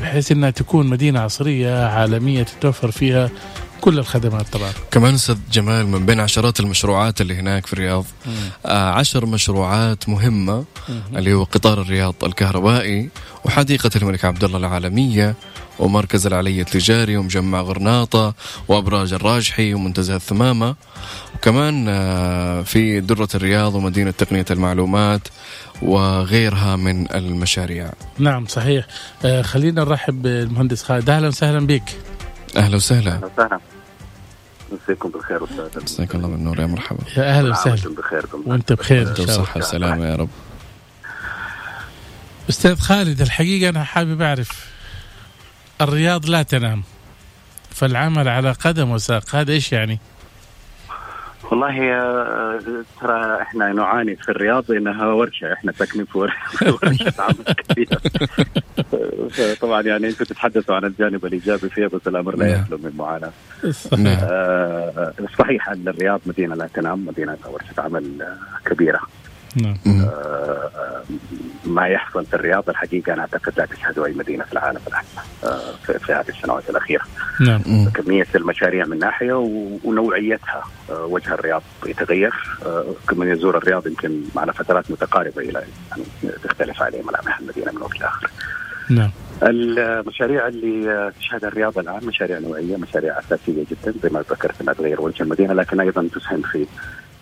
بحيث 0.01 0.33
إنها 0.33 0.51
تكون 0.51 0.87
مدينة 0.87 1.21
عصرية 1.21 1.87
عالمية 1.87 2.43
تتوفر 2.43 2.91
فيها 2.91 3.31
كل 3.81 3.99
الخدمات 3.99 4.49
طبعا 4.52 4.73
كمان 4.90 5.14
أستاذ 5.14 5.37
جمال 5.52 5.87
من 5.87 6.07
بين 6.07 6.21
عشرات 6.21 6.61
المشروعات 6.61 7.21
اللي 7.21 7.35
هناك 7.35 7.66
في 7.66 7.73
الرياض 7.73 8.04
آه 8.66 8.90
عشر 8.90 9.26
مشروعات 9.26 10.09
مهمة 10.09 10.64
اللي 11.16 11.33
هو 11.35 11.45
قطار 11.45 11.81
الرياض 11.81 12.14
الكهربائي 12.23 13.11
وحديقة 13.45 13.90
الملك 13.97 14.25
عبد 14.25 14.45
الله 14.45 14.59
العالمية 14.59 15.35
ومركز 15.78 16.26
العلي 16.26 16.61
التجاري 16.61 17.16
ومجمع 17.16 17.61
غرناطة 17.61 18.35
وأبراج 18.69 19.12
الراجحي 19.12 19.75
ومنتزه 19.75 20.16
الثمامة. 20.16 20.76
وكمان 21.35 21.87
آه، 21.88 22.62
في 22.62 23.00
درة 23.00 23.28
الرياض 23.35 23.75
ومدينة 23.75 24.11
تقنية 24.11 24.45
المعلومات 24.50 25.28
وغيرها 25.83 26.76
من 26.76 27.14
المشاريع. 27.14 27.93
نعم 28.19 28.47
صحيح. 28.47 28.87
آه 29.25 29.43
خلينا 29.43 29.85
نرحب 29.85 30.23
بالمهندس 30.23 30.83
خالد. 30.83 31.11
أهلا 31.11 31.28
وسهلا 31.28 31.66
بك. 31.66 31.83
أهلا 32.57 32.77
وسهلا. 32.77 33.13
أهلا 33.13 33.27
وسهلا. 33.27 33.61
مسيكم 34.73 35.09
بالخير 35.11 35.45
أستاذ 35.45 35.83
مساك 35.83 36.15
الله 36.15 36.29
بالنور 36.29 36.61
يا 36.61 36.67
مرحبا. 36.67 37.01
يا 37.17 37.39
أهلا 37.39 37.51
وسهلا. 37.51 37.71
وأنتم 37.73 37.95
بخير 37.95 38.27
وأنت 38.47 38.73
بخير 38.73 39.03
إن 39.03 39.09
انت 39.09 39.17
شاء 39.17 39.27
الله. 39.27 39.41
وصحة 39.41 39.59
وسلامة 39.59 40.07
يا 40.07 40.17
رب. 40.17 40.29
أستاذ 42.51 42.79
خالد 42.79 43.21
الحقيقة 43.21 43.69
أنا 43.69 43.85
حابب 43.85 44.23
أعرف 44.23 44.71
الرياض 45.81 46.27
لا 46.27 46.43
تنام 46.43 46.83
فالعمل 47.71 48.29
على 48.29 48.53
قدم 48.53 48.91
وساق 48.91 49.37
هذا 49.37 49.53
إيش 49.53 49.73
يعني؟ 49.73 49.99
والله 51.55 51.93
آه، 51.93 52.59
ترى 53.01 53.43
إحنا 53.43 53.73
نعاني 53.73 54.17
في 54.17 54.29
الرياض 54.29 54.71
انها 54.71 55.07
ورشة. 55.07 55.53
إحنا 55.53 55.73
ساكنين 55.73 56.05
في 56.05 56.19
ور- 56.19 56.35
في 56.51 56.69
ورشة 56.83 57.13
عمل 57.19 57.55
كبيره 57.69 58.01
طبعا 59.61 59.83
يعني 59.83 60.07
أنتم 60.09 60.25
تتحدثوا 60.25 60.75
عن 60.75 60.85
الجانب 60.85 61.25
الإيجابي 61.27 61.69
فيها 61.69 61.89
بس 61.89 62.01
الأمر 62.07 62.37
لا 62.37 62.47
نعم. 62.47 62.61
يخلو 62.63 62.79
من 62.79 62.93
معاناة. 62.99 63.31
نعم. 63.99 64.19
آه، 64.23 65.13
صحيح 65.39 65.69
أن 65.69 65.89
الرياض 65.89 66.21
مدينة 66.27 66.55
لا 66.55 66.69
تنام 66.75 67.07
مدينة 67.07 67.37
ورشة 67.47 67.75
عمل 67.83 68.27
كبيرة. 68.67 69.01
نعم. 69.57 69.77
آه، 69.87 71.03
ما 71.65 71.87
يحصل 71.89 72.27
في 72.27 72.35
الرياض 72.35 72.69
الحقيقة 72.69 73.13
أنا 73.13 73.21
أعتقد 73.23 73.53
لا 73.59 73.67
تشهده 73.67 74.07
أي 74.07 74.13
مدينة 74.13 74.45
في 74.45 74.53
العالم 74.53 74.79
الان 74.89 75.03
آه، 75.45 75.73
في 75.99 76.13
هذه 76.13 76.29
السنوات 76.29 76.71
الأخيرة. 76.71 77.03
نعم. 77.41 77.63
مم. 77.67 77.91
كمية 77.91 78.27
المشاريع 78.35 78.85
من 78.87 78.99
ناحية 78.99 79.33
و- 79.33 79.79
ونوعيتها 79.85 80.63
آه، 80.91 81.05
وجه 81.05 81.35
الرياض 81.35 81.63
يتغير. 81.87 82.35
آه، 82.67 82.85
من 83.13 83.29
يزور 83.33 83.57
الرياض 83.57 83.87
يمكن 83.87 84.21
على 84.37 84.53
فترات 84.53 84.91
متقاربة 84.91 85.43
إلى 85.43 85.63
يعني 85.91 86.03
تختلف 86.45 86.83
عليه 86.83 87.03
ملامح 87.03 87.39
المدينة 87.39 87.73
من 87.73 87.83
وقت 87.83 88.01
لآخر. 88.01 88.31
نعم. 88.91 89.11
المشاريع 89.43 90.49
اللي 90.49 90.93
آه، 90.93 91.13
تشهدها 91.21 91.49
الرياض 91.49 91.79
الآن 91.79 92.07
مشاريع 92.07 92.39
نوعية 92.39 92.77
مشاريع 92.77 93.19
أساسية 93.19 93.65
جدا 93.71 93.95
زي 94.03 94.09
ما 94.09 94.21
ذكرت 94.31 94.61
أنها 94.61 94.75
تغير 94.75 95.01
وجه 95.01 95.23
المدينة 95.23 95.55
لكن 95.55 95.81
أيضا 95.81 96.09
تسهم 96.15 96.43
في 96.43 96.67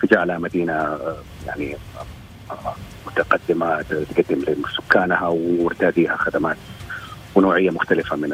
في 0.01 0.07
جعلها 0.07 0.39
مدينة 0.39 0.73
آه، 0.73 1.17
يعني 1.47 1.77
متقدمة 3.07 3.83
تقدم 3.83 4.41
لسكانها 4.41 5.29
وارتاديها 5.29 6.17
خدمات 6.17 6.57
ونوعية 7.35 7.71
مختلفة 7.71 8.17
من 8.17 8.31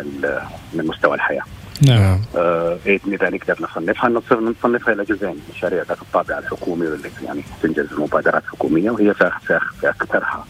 من 0.75 0.87
مستوى 0.87 1.14
الحياة. 1.14 1.42
نعم. 1.87 2.20
آه، 2.37 2.78
باذن 2.84 3.12
إذا 3.12 3.30
نقدر 3.30 3.56
نصنفها 3.60 4.10
نصنف 4.10 4.32
نصنفها 4.32 4.94
إلى 4.94 5.04
جزئين. 5.04 5.40
مشاريع 5.54 5.82
ذات 5.82 6.02
الطابع 6.02 6.38
الحكومي 6.38 6.87
واللي 6.87 7.10
يعني 7.25 7.42
تنجز 7.62 7.87
مبادرات 7.98 8.42
حكومية 8.46 8.90
وهي 8.90 9.14
في 9.14 9.30
في 9.46 9.60
في 9.80 9.88
اكثرها 9.88 10.44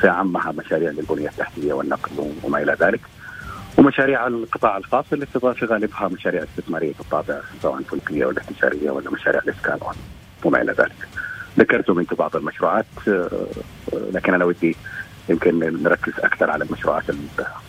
في 0.00 0.08
اعمها 0.08 0.52
مشاريع 0.52 0.90
للبنية 0.90 1.28
التحتية 1.28 1.72
والنقل 1.72 2.32
وما 2.42 2.62
إلى 2.62 2.76
ذلك. 2.80 3.00
ومشاريع 3.78 4.26
القطاع 4.26 4.76
الخاص 4.76 5.04
اللي 5.12 5.26
في 5.26 5.54
في 5.54 5.64
غالبها 5.64 6.08
مشاريع 6.08 6.42
استثمارية 6.42 6.94
الطابع 7.00 7.40
سواء 7.62 7.82
فلكية 7.82 8.26
ولا 8.26 8.42
تجاريه 8.42 8.90
ولا 8.90 9.10
مشاريع 9.10 9.40
الاسكان 9.44 9.78
وما 10.44 10.62
إلى 10.62 10.72
ذلك. 10.72 11.08
ذكرتم 11.58 11.98
أنتم 11.98 12.16
بعض 12.16 12.36
المشروعات 12.36 12.86
آه، 13.08 13.10
آه، 13.92 14.10
لكن 14.12 14.34
أنا 14.34 14.44
ودي 14.44 14.76
يمكن 15.28 15.82
نركز 15.82 16.12
أكثر 16.18 16.50
على 16.50 16.64
المشروعات 16.64 17.10
ال- 17.10 17.16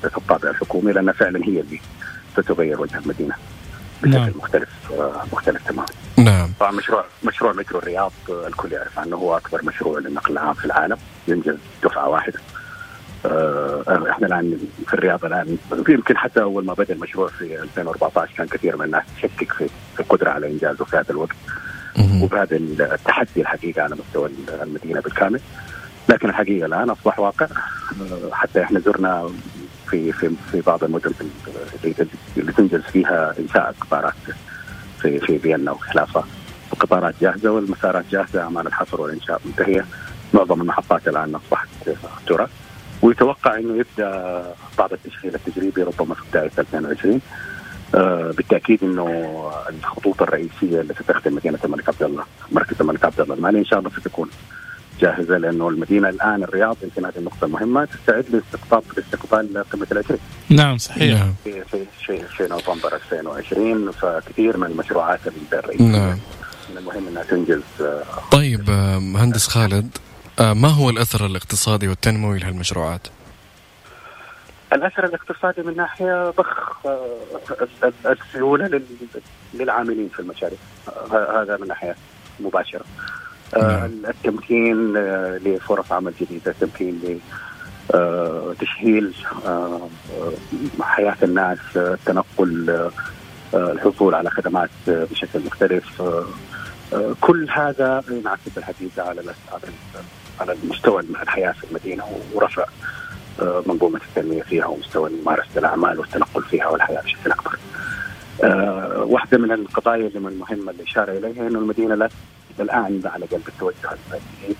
ذات 0.03 0.17
الطابع 0.17 0.49
الحكومي 0.49 0.91
لأن 0.93 1.11
فعلا 1.11 1.39
هي 1.45 1.59
اللي 1.59 1.79
ستغير 2.37 2.81
وجه 2.81 2.97
المدينة 2.97 3.35
نعم. 4.03 4.25
بشكل 4.25 4.37
مختلف 4.37 4.69
آه، 4.91 5.23
مختلف 5.33 5.67
تماما. 5.67 5.85
نعم 6.17 6.49
طبعا 6.59 6.71
مشروع 6.71 7.05
مشروع 7.23 7.53
مترو 7.53 7.79
الرياض 7.79 8.11
الكل 8.29 8.71
يعرف 8.71 8.99
عنه 8.99 9.15
هو 9.15 9.37
أكبر 9.37 9.61
مشروع 9.65 9.99
للنقل 9.99 10.33
العام 10.33 10.53
في 10.53 10.65
العالم 10.65 10.97
ينجز 11.27 11.55
دفعة 11.83 12.09
واحدة. 12.09 12.39
آه، 13.25 14.07
إحنا 14.11 14.27
الآن 14.27 14.57
في 14.87 14.93
الرياض 14.93 15.25
الآن 15.25 15.57
يمكن 15.89 16.17
حتى 16.17 16.41
أول 16.41 16.65
ما 16.65 16.73
بدأ 16.73 16.93
المشروع 16.93 17.27
في 17.27 17.61
2014 17.61 18.31
كان 18.37 18.47
كثير 18.47 18.77
من 18.77 18.85
الناس 18.85 19.03
تشكك 19.17 19.53
في 19.53 19.67
في 19.93 19.99
القدرة 19.99 20.29
على 20.29 20.47
إنجازه 20.47 20.85
في 20.85 20.97
هذا 20.97 21.09
الوقت. 21.09 21.35
وبهذا 22.23 22.55
التحدي 22.79 23.41
الحقيقة 23.41 23.81
على 23.81 23.95
مستوى 23.95 24.29
المدينة 24.61 25.01
بالكامل. 25.01 25.39
لكن 26.09 26.29
الحقيقة 26.29 26.65
الآن 26.65 26.89
أصبح 26.89 27.19
واقع. 27.19 27.45
أه، 27.45 28.29
حتى 28.33 28.63
إحنا 28.63 28.79
زرنا 28.79 29.29
في 29.89 30.11
في 30.11 30.31
في 30.51 30.61
بعض 30.61 30.83
المدن 30.83 31.11
اللي 32.37 32.51
تنجز 32.53 32.81
فيها 32.81 33.33
إنشاء 33.39 33.75
قطارات 33.81 34.13
في 35.01 35.19
في 35.19 35.39
فيينا 35.39 35.71
وخلافها 35.71 36.25
القطارات 36.73 37.15
جاهزة 37.21 37.51
والمسارات 37.51 38.05
جاهزة 38.11 38.41
أعمال 38.41 38.67
الحفر 38.67 39.01
والإنشاء 39.01 39.41
منتهية. 39.45 39.85
معظم 40.33 40.61
المحطات 40.61 41.07
الآن 41.07 41.35
أصبحت 41.35 41.67
ترى 42.27 42.47
ويتوقع 43.01 43.57
إنه 43.57 43.77
يبدأ 43.77 44.43
بعض 44.77 44.93
التشغيل 44.93 45.35
التجريبي 45.35 45.83
ربما 45.83 46.15
في 46.15 46.21
بداية 46.31 46.51
2020. 46.59 47.15
آه، 47.15 47.19
بالتأكيد 47.93 48.83
إنه 48.83 49.07
الخطوط 49.69 50.21
الرئيسية 50.21 50.81
التي 50.81 51.03
تخدم 51.03 51.35
مدينة 51.35 51.59
الملك 51.63 51.89
عبد 51.89 52.03
الله 52.03 52.23
مركز 52.51 52.75
الملك 52.81 53.05
عبد 53.05 53.21
الله 53.21 53.35
المالي 53.35 53.59
إن 53.59 53.65
شاء 53.65 53.79
الله 53.79 53.91
ستكون 53.99 54.29
جاهزة 55.01 55.37
لأنه 55.37 55.69
المدينة 55.69 56.09
الآن 56.09 56.43
الرياض 56.43 56.77
يمكن 56.83 57.05
هذه 57.05 57.17
النقطة 57.17 57.45
المهمة 57.45 57.85
تستعد 57.85 58.25
لاستقطاب 58.29 58.83
لاستقبال 58.97 59.63
قمة 59.71 59.87
العشرين. 59.91 60.19
نعم 60.49 60.77
صحيح. 60.77 61.19
نعم. 61.19 61.33
في 61.43 61.63
في 61.71 61.85
في, 62.05 62.23
في 62.37 62.47
نوفمبر 62.47 62.95
2020 62.95 63.91
فكثير 63.91 64.57
من 64.57 64.67
المشروعات 64.67 65.19
الرئيسيه 65.53 65.85
نعم. 65.85 66.19
من 66.71 66.77
المهم 66.77 67.07
إنها 67.07 67.23
تنجز 67.23 67.61
آه، 67.81 68.03
طيب 68.31 68.69
آه، 68.69 68.99
مهندس 68.99 69.47
خالد 69.47 69.97
آه، 70.39 70.53
ما 70.53 70.67
هو 70.67 70.89
الأثر 70.89 71.25
الاقتصادي 71.25 71.87
والتنموي 71.87 72.39
لهالمشروعات؟ 72.39 73.07
الأثر 74.73 75.05
الاقتصادي 75.05 75.61
من 75.61 75.77
ناحية 75.77 76.29
ضخ 76.29 76.85
آه، 76.85 77.05
ال- 77.61 77.67
ال- 78.05 78.17
السيولة 78.21 78.67
لل- 78.67 78.83
للعاملين 79.53 80.09
في 80.09 80.19
المشاريع. 80.19 80.57
آه، 80.87 81.41
هذا 81.41 81.57
من 81.57 81.67
ناحية 81.67 81.95
مباشرة. 82.39 82.85
آه، 83.55 83.59
نعم. 83.59 83.91
التمكين 84.09 84.93
لفرص 85.37 85.91
عمل 85.91 86.13
جديدة 86.21 86.51
التمكين 86.51 87.19
لتسهيل 87.93 89.13
حياة 90.81 91.17
الناس 91.23 91.57
التنقل 91.75 92.89
الحصول 93.53 94.15
على 94.15 94.29
خدمات 94.29 94.69
بشكل 94.87 95.39
مختلف. 95.45 96.01
كل 97.21 97.49
هذا 97.49 98.03
ينعكس 98.09 98.57
الحقيقة 98.57 99.03
على 99.09 99.21
على 100.41 100.53
المستوى 100.63 101.01
الحياة 101.01 101.51
في 101.51 101.63
المدينة 101.63 102.03
ورفع 102.33 102.63
آه، 102.63 102.67
منظومة 103.65 103.99
التنمية 104.09 104.41
فيها 104.41 104.65
ومستوى 104.65 105.09
ممارسه 105.09 105.57
الأعمال 105.57 105.99
والتنقل 105.99 106.43
فيها 106.43 106.67
والحياة 106.67 107.01
بشكل 107.01 107.31
أكبر. 107.31 107.59
أه 108.43 109.03
واحدة 109.03 109.37
من 109.37 109.51
القضايا 109.51 110.07
اللي 110.07 110.19
من 110.19 110.27
المهمة 110.27 110.71
الاشاره 110.71 111.11
إليها 111.11 111.47
إنه 111.47 111.59
المدينة 111.59 111.95
لا 111.95 112.09
الآن 112.59 113.01
على 113.05 113.25
قلب 113.25 113.47
التوجه 113.47 113.75
المدني 113.83 114.55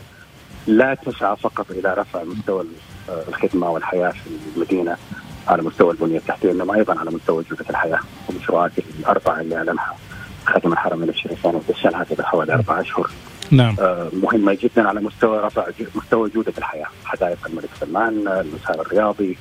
لا 0.67 0.93
تسعى 0.93 1.35
فقط 1.35 1.71
إلى 1.71 1.93
رفع 1.93 2.23
مستوى 2.23 2.65
آه، 3.09 3.23
الخدمة 3.27 3.69
والحياة 3.71 4.09
في 4.09 4.19
المدينة 4.55 4.97
على 5.47 5.61
مستوى 5.61 5.91
البنية 5.91 6.17
التحتية 6.17 6.51
إنما 6.51 6.75
أيضا 6.75 6.99
على 6.99 7.11
مستوى 7.11 7.43
جوده 7.49 7.65
الحياة 7.69 7.99
والمشروعات 8.27 8.71
الأربعة 8.99 9.41
اللي 9.41 9.57
أعلنها 9.57 9.95
خدم 10.45 10.73
الحرمين 10.73 11.09
الشريفين 11.09 11.55
وتشتغل 11.55 11.95
هذا 11.95 12.23
حوالي 12.23 12.53
أربع 12.53 12.81
اشهر 12.81 13.11
نعم. 13.51 13.75
آه، 13.79 14.09
مهمة 14.13 14.57
جدا 14.61 14.87
على 14.87 15.01
مستوى 15.01 15.39
رفع 15.39 15.67
مستوى 15.95 16.29
جودة 16.29 16.53
الحياة. 16.57 16.87
حدائق 17.05 17.47
الملك 17.47 17.69
سلمان 17.79 18.27
المسار 18.27 18.81
الرياضي 18.81 19.37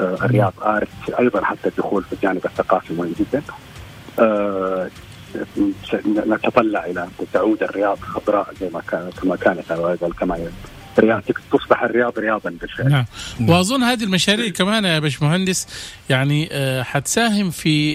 آه، 0.00 0.14
الرياض 0.14 0.52
آرت 0.62 0.88
أيضا 1.18 1.44
حتى 1.44 1.68
الدخول 1.68 2.02
في 2.02 2.12
الجانب 2.12 2.44
الثقافي 2.44 2.94
مهم 2.94 3.14
جدا. 3.20 3.42
آه، 4.18 4.90
نتطلع 6.06 6.86
إلى 6.86 7.08
تعود 7.32 7.62
الرياض 7.62 7.98
خضراء 7.98 8.54
زي 8.60 8.68
ما 8.68 8.80
كانت 8.88 9.18
كما 9.22 9.36
كانت 9.36 9.72
كما 10.20 10.50
رياض 10.98 11.22
تصبح 11.52 11.82
الرياض 11.82 12.18
رياضا 12.18 12.50
بالفعل. 12.50 12.88
نعم. 12.88 13.04
وأظن 13.48 13.82
هذه 13.82 14.04
المشاريع 14.04 14.48
كمان 14.48 14.84
يا 14.84 14.98
باشمهندس 14.98 15.66
يعني 16.10 16.48
حتساهم 16.84 17.50
في 17.50 17.92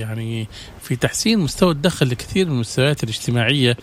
يعني 0.00 0.46
في 0.82 0.96
تحسين 0.96 1.38
مستوى 1.38 1.70
الدخل 1.70 2.10
لكثير 2.10 2.46
من 2.46 2.52
المستويات 2.52 3.04
الاجتماعية 3.04 3.76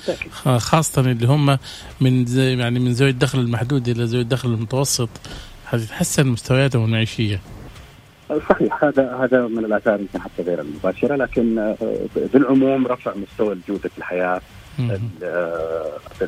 خاصه 0.58 1.02
اللي 1.02 1.28
هم 1.28 1.58
من 2.02 2.26
زي 2.26 2.58
يعني 2.58 2.80
من 2.80 2.92
ذوي 2.92 3.10
الدخل 3.10 3.40
المحدود 3.40 3.88
إلى 3.88 4.04
ذوي 4.04 4.22
الدخل 4.22 4.50
المتوسط 4.50 5.10
حتتحسن 5.66 6.28
مستوياتهم 6.28 6.86
المعيشية. 6.86 7.40
صحيح 8.50 8.84
هذا 8.84 9.16
هذا 9.24 9.48
من 9.48 9.66
الآثار 9.66 10.00
يمكن 10.00 10.22
حتى 10.22 10.44
غير 10.44 10.62
المباشرة 10.62 11.16
لكن 11.16 11.76
بالعموم 12.34 12.88
رفع 12.88 13.14
مستوى 13.16 13.58
جودة 13.68 13.90
الحياة 13.98 14.42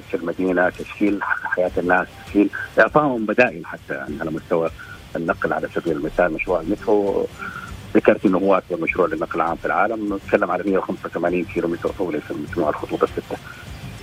في 0.09 0.13
المدينة 0.13 0.69
تسهيل 0.69 1.19
حياة 1.23 1.71
الناس 1.77 2.07
تسهيل 2.25 2.49
اعطائهم 2.79 3.25
بدائل 3.25 3.65
حتى 3.65 3.93
يعني 3.93 4.19
على 4.21 4.31
مستوى 4.31 4.69
النقل 5.15 5.53
على 5.53 5.67
سبيل 5.75 5.97
المثال 5.97 6.33
مشروع 6.33 6.61
المترو. 6.61 7.27
ذكرت 7.95 8.25
إنه 8.25 8.37
هو 8.37 8.57
أكبر 8.57 8.81
مشروع 8.81 9.07
للنقل 9.07 9.41
العام 9.41 9.55
في 9.55 9.65
العالم. 9.65 10.15
نتكلم 10.15 10.51
على 10.51 10.63
185 10.63 11.45
كيلو 11.45 11.67
متر 11.67 11.89
طولي 11.89 12.21
في 12.21 12.33
مجموع 12.33 12.69
الخطوط 12.69 13.03
الستة. 13.03 13.37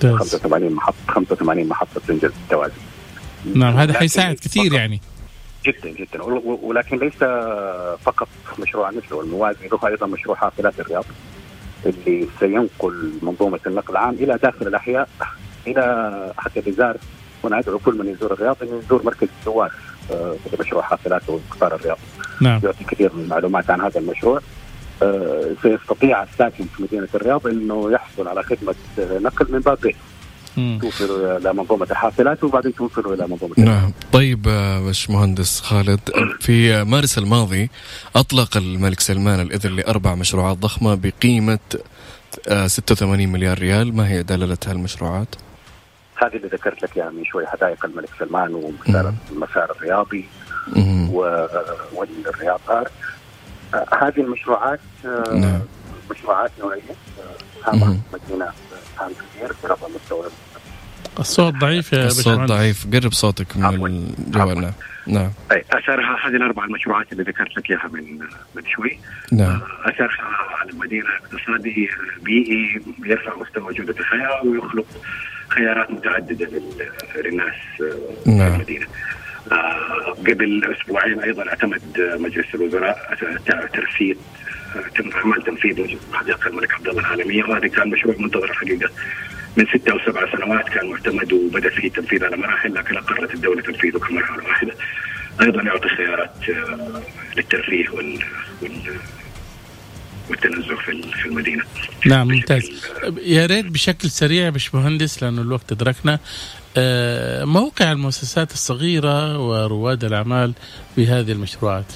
85 0.03 0.73
محطه 0.73 0.97
85 1.09 1.69
محطة 1.69 2.01
زنجر 2.09 2.33
التوازي 2.45 2.73
نعم 3.55 3.77
هذا 3.77 3.93
حيساعد 3.93 4.35
كثير 4.35 4.73
يعني. 4.73 5.01
جدا 5.67 5.91
جدا. 5.91 6.23
ولكن 6.63 6.99
ليس 6.99 7.19
فقط 8.03 8.29
مشروع 8.59 8.89
المترو. 8.89 9.21
الموازي 9.21 9.69
له 9.69 9.79
أيضا 9.87 10.07
مشروع 10.07 10.37
حافلات 10.37 10.81
الرياض. 10.81 11.05
اللي 11.87 12.29
سينقل 12.41 13.13
منظومة 13.23 13.61
النقل 13.67 13.93
العام 13.93 14.15
إلى 14.15 14.39
داخل 14.43 14.67
الأحياء 14.67 15.09
إلى 15.67 16.33
حتى 16.39 16.61
بزار 16.61 16.97
وأنا 17.43 17.59
أدعو 17.59 17.79
كل 17.79 17.99
من 17.99 18.09
يزور 18.09 18.33
الرياض 18.33 18.57
انه 18.63 18.83
يزور 18.85 19.03
مركز 19.05 19.29
الزوار 19.41 19.73
آه، 20.13 20.37
في 20.51 20.57
مشروع 20.61 20.83
حافلات 20.83 21.23
وقطار 21.29 21.75
الرياض. 21.75 21.99
نعم. 22.41 22.61
يعطي 22.65 22.85
كثير 22.85 23.15
من 23.15 23.25
المعلومات 23.25 23.71
عن 23.71 23.81
هذا 23.81 24.01
المشروع. 24.01 24.41
آه، 25.03 25.51
سيستطيع 25.63 26.23
الساكن 26.23 26.65
في 26.65 26.83
مدينة 26.83 27.09
الرياض 27.15 27.47
إنه 27.47 27.91
يحصل 27.93 28.29
على 28.29 28.43
خدمة 28.43 28.75
نقل 28.99 29.53
من 29.53 29.59
باب 29.59 29.79
بيت. 29.83 29.97
توصل 30.55 31.37
إلى 31.37 31.53
منظومة 31.53 31.87
الحافلات 31.91 32.45
وبعدين 32.45 32.75
توصل 32.75 33.15
إلى 33.15 33.27
منظومة 33.29 33.55
نعم. 33.59 33.93
طيب 34.13 34.43
باش 34.87 35.11
مهندس 35.11 35.61
خالد 35.61 36.01
في 36.41 36.85
مارس 36.85 37.19
الماضي 37.19 37.71
أطلق 38.17 38.57
الملك 38.57 39.01
سلمان 39.01 39.41
الإذن 39.41 39.77
لأربع 39.77 40.15
مشروعات 40.15 40.57
ضخمة 40.59 40.95
بقيمة 40.95 41.59
86 42.67 43.21
آه، 43.21 43.27
مليار 43.27 43.59
ريال. 43.59 43.97
ما 43.97 44.09
هي 44.09 44.23
دلالة 44.23 44.59
هالمشروعات؟ 44.67 45.29
هذه 46.17 46.37
اللي 46.37 46.49
ذكرت 46.49 46.83
لك 46.83 46.97
اياها 46.97 47.11
من 47.11 47.25
شوي 47.25 47.47
حدائق 47.47 47.85
الملك 47.85 48.09
سلمان 48.19 48.55
والمسار 48.55 49.71
الرياضي 49.71 50.25
والرياض 51.93 52.61
آه، 52.71 52.87
هذه 54.01 54.21
المشروعات 54.21 54.81
آه، 55.05 55.35
نعم. 55.35 55.61
مشروعات 56.11 56.51
نوعيه 56.61 56.81
هامه 57.65 58.01
مدينة 58.13 58.49
هام 59.01 59.13
كثير 59.13 59.53
مستوى 59.95 60.31
الصوت 61.19 61.55
ضعيف 61.55 61.93
يا 61.93 62.07
الصوت 62.07 62.39
ضعيف. 62.39 62.87
قرب 62.93 63.13
صوتك 63.13 63.57
من 63.57 64.13
الجوال. 64.19 64.61
نعم. 64.61 64.73
نعم 65.07 65.31
اثرها 65.51 66.29
هذه 66.29 66.37
الأربع 66.37 66.65
المشروعات 66.65 67.13
اللي 67.13 67.23
ذكرت 67.23 67.57
لك 67.57 67.71
إياها 67.71 67.89
من 67.93 68.19
من 68.55 68.63
شوي. 68.77 68.99
نعم. 69.33 69.51
آه، 69.51 69.91
اثرها 69.91 70.25
على 70.61 70.71
المدينة 70.71 71.07
اقتصادي 71.25 71.89
بيئي 72.23 72.83
يرفع 73.05 73.37
مستوى 73.37 73.75
جودة 73.75 73.95
الحياة 74.01 74.45
ويخلق 74.45 74.87
خيارات 75.49 75.91
متعددة 75.91 76.49
للناس 77.17 77.55
آه، 77.81 78.31
نعم. 78.31 78.51
في 78.51 78.57
المدينة. 78.57 78.87
قبل 80.27 80.75
أسبوعين 80.77 81.21
أيضا 81.21 81.49
اعتمد 81.49 81.83
مجلس 82.19 82.47
الوزراء 82.55 83.17
ترفيد 83.75 84.17
تم 84.97 85.11
اعمال 85.11 85.45
تنفيذ 85.45 85.97
حديقة 86.13 86.49
الملك 86.49 86.75
عبد 86.75 86.89
الله 86.89 87.01
العالمية 87.01 87.45
وهذا 87.45 87.67
كان 87.69 87.91
مشروع 87.91 88.15
منتظر 88.19 88.51
الحقيقة 88.51 88.91
من 89.57 89.67
ستة 89.67 89.93
أو 89.93 89.99
سبع 90.07 90.33
سنوات 90.37 90.69
كان 90.69 90.87
معتمد 90.91 91.33
وبدأ 91.33 91.71
فيه 91.71 91.89
التنفيذ 91.89 92.25
على 92.25 92.37
مراحل 92.37 92.75
لكن 92.75 92.97
أقرت 92.97 93.35
الدولة 93.35 93.63
تنفيذه 93.63 93.99
كمرحلة 93.99 94.45
واحدة 94.45 94.75
أيضا 95.41 95.63
يعطي 95.63 95.89
خيارات 95.89 96.35
آه، 96.49 97.03
للترفيه 97.37 97.89
وال, 97.89 98.25
وال 98.63 98.99
والتنزه 100.31 100.77
في 100.77 101.27
المدينة. 101.27 101.65
نعم 102.07 102.29
ممتاز. 102.29 102.87
يا 103.23 103.47
ريت 103.47 103.67
بشكل 103.67 104.11
سريع 104.11 104.49
باش 104.49 104.75
مهندس 104.75 105.23
لأنه 105.23 105.43
الوقت 105.43 105.73
ادركنا 105.73 106.19
موقع 107.45 107.93
المؤسسات 107.93 108.53
الصغيرة 108.53 109.39
ورواد 109.39 110.05
الأعمال 110.05 110.53
بهذه 110.97 111.33
المشروعات. 111.33 111.93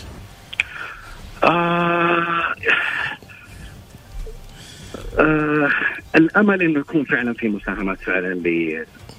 آه 1.44 2.54
آه 5.18 5.70
الأمل 6.16 6.62
إنه 6.62 6.80
يكون 6.80 7.04
فعلا 7.04 7.32
في 7.32 7.48
مساهمات 7.48 7.98
فعلا 8.00 8.34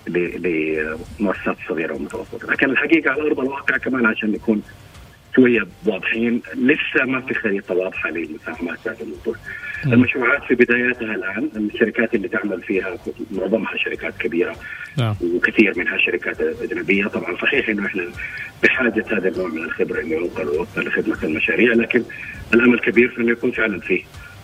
لمؤسسات 0.07 1.57
صغيرة 1.69 1.93
ومتوسطة، 1.93 2.51
لكن 2.51 2.69
الحقيقة 2.69 3.11
على 3.11 3.21
أرض 3.21 3.39
الواقع 3.39 3.77
كمان 3.77 4.05
عشان 4.05 4.31
نكون 4.31 4.61
شوية 5.35 5.67
واضحين 5.85 6.41
لسه 6.55 7.05
ما 7.05 7.21
في 7.21 7.33
خريطة 7.33 7.75
واضحة 7.75 8.09
للمساهمات 8.09 8.87
هذا 8.87 8.97
الموضوع. 9.01 9.35
المشروعات 9.85 10.43
في 10.43 10.55
بداياتها 10.55 11.15
الآن 11.15 11.49
الشركات 11.55 12.15
اللي 12.15 12.27
تعمل 12.27 12.61
فيها 12.61 12.97
معظمها 13.31 13.77
شركات 13.77 14.13
كبيرة 14.19 14.55
نعم. 14.97 15.15
وكثير 15.21 15.79
منها 15.79 15.97
شركات 15.97 16.41
أجنبية 16.41 17.07
طبعا 17.07 17.35
صحيح 17.35 17.69
إنه 17.69 17.85
إحنا 17.85 18.03
بحاجة 18.63 19.05
هذا 19.11 19.29
النوع 19.29 19.47
من 19.47 19.63
الخبرة 19.63 20.01
إنه 20.01 20.15
ينقل 20.15 20.47
ويوصل 20.47 20.87
لخدمة 20.87 21.17
المشاريع 21.23 21.73
لكن 21.73 22.03
الأمل 22.53 22.79
كبير 22.79 23.09
في 23.09 23.21
إنه 23.21 23.31
يكون 23.31 23.51
فعلا 23.51 23.79
فيه 23.79 24.03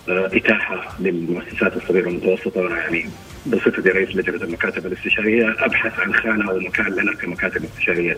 آه، 0.09 0.25
إتاحة 0.33 0.97
للمؤسسات 0.99 1.77
الصغيرة 1.77 2.07
والمتوسطة 2.07 2.61
وأنا 2.61 2.77
يعني 2.77 3.05
بصفتي 3.45 3.89
رئيس 3.89 4.15
لجنة 4.15 4.43
المكاتب 4.43 4.85
الاستشارية 4.85 5.55
أبحث 5.59 5.99
عن 5.99 6.13
خانة 6.13 6.51
أو 6.51 6.59
مكان 6.59 6.93
لنا 6.93 7.13
كمكاتب 7.13 7.63
استشارية 7.63 8.17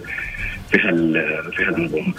في 0.71 0.77
هال 0.77 1.13
في 1.55 1.63
هالمنظومة. 1.63 2.13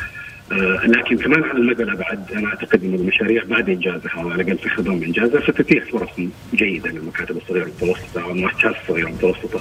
آه، 0.53 0.87
لكن 0.87 1.19
كمان 1.19 1.45
على 1.45 1.59
المدى 1.59 1.83
الابعد 1.83 2.33
أنا 2.33 2.49
أعتقد 2.49 2.85
إن 2.85 2.95
المشاريع 2.95 3.45
بعد 3.45 3.71
إنجازها 3.71 4.13
أو 4.17 4.31
على 4.31 4.43
الأقل 4.43 4.59
في 4.59 4.69
خضم 4.69 5.03
إنجازها 5.03 5.41
ستتيح 5.41 5.85
فرص 5.85 6.11
جيدة 6.55 6.91
للمكاتب 6.91 7.37
الصغيرة 7.37 7.65
والمتوسطه 7.65 8.23
أو 8.23 8.31
المؤسسات 8.31 8.75
الصغيرة 8.83 9.05
والمتوسطه 9.07 9.61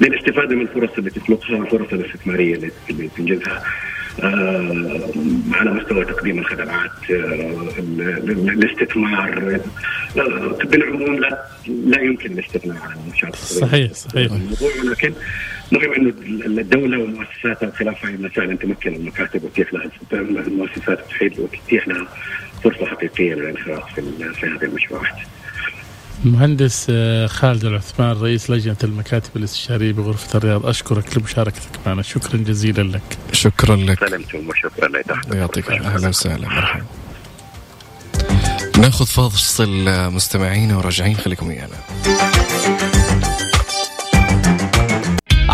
للاستفادة 0.00 0.56
من 0.56 0.62
الفرص 0.62 0.90
اللي 0.98 1.10
تخلقها 1.10 1.56
والفرص 1.56 1.92
الاستثمارية 1.92 2.54
اللي 2.90 3.08
تنجزها. 3.16 3.62
آه، 4.22 5.10
على 5.52 5.70
مستوى 5.70 6.04
تقديم 6.04 6.38
الخدمات 6.38 6.90
آه، 7.10 7.72
الاستثمار 8.28 9.60
بالعموم 10.64 11.14
لا 11.18 11.44
لا 11.66 12.00
يمكن 12.00 12.32
الاستغناء 12.32 12.82
عن 12.82 12.96
المنشات 12.96 13.36
صحيح 13.36 13.92
صحيح. 13.92 14.32
الموضوع 14.32 14.70
ولكن 14.84 15.12
مهم 15.72 15.92
انه 15.92 16.12
الدولة 16.60 16.98
ومؤسساتها 16.98 17.70
خلافها 17.70 18.10
انها 18.10 18.28
فعلا 18.28 18.56
تمكن 18.56 18.94
المكاتب 18.94 19.44
وتتيح 19.44 19.74
لها 19.74 19.90
المؤسسات 20.12 21.04
وتتيح 21.38 21.88
لها 21.88 22.06
فرصة 22.64 22.86
حقيقية 22.86 23.34
للانخراط 23.34 23.82
في 23.94 24.02
في 24.34 24.46
هذه 24.46 24.64
المشروعات. 24.64 25.16
المهندس 26.24 26.86
آه، 26.90 27.26
خالد 27.26 27.64
العثمان 27.64 28.16
رئيس 28.16 28.50
لجنة 28.50 28.76
المكاتب 28.84 29.36
الاستشارية 29.36 29.92
بغرفة 29.92 30.38
الرياض. 30.38 30.66
أشكرك 30.66 31.18
لمشاركتك 31.18 31.86
معنا. 31.86 32.02
شكرا 32.02 32.36
جزيلا 32.36 32.82
لك. 32.82 33.18
شكرا 33.32 33.76
لك. 33.76 34.00
سلمتم 34.08 34.48
وشكرا 34.48 34.88
لك. 34.88 35.34
يعطيك 35.34 35.70
أهلا 35.70 36.08
وسهلا. 36.08 36.48
مرحبا. 36.48 36.84
ناخذ 38.78 39.06
فاصل 39.06 39.84
مستمعينا 40.12 40.76
وراجعين. 40.76 41.16
خليكم 41.16 41.48
ويانا. 41.48 42.89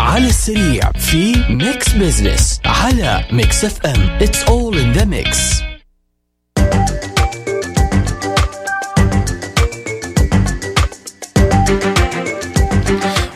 على 0.07 0.27
السريع 0.27 0.91
في 0.91 1.35
Mix 1.49 1.93
Business 1.93 2.59
على 2.65 3.25
Mix 3.31 3.65
FM 3.65 4.01
It's 4.21 4.43
all 4.43 4.77
in 4.77 4.91
the 4.91 5.05
mix 5.05 5.61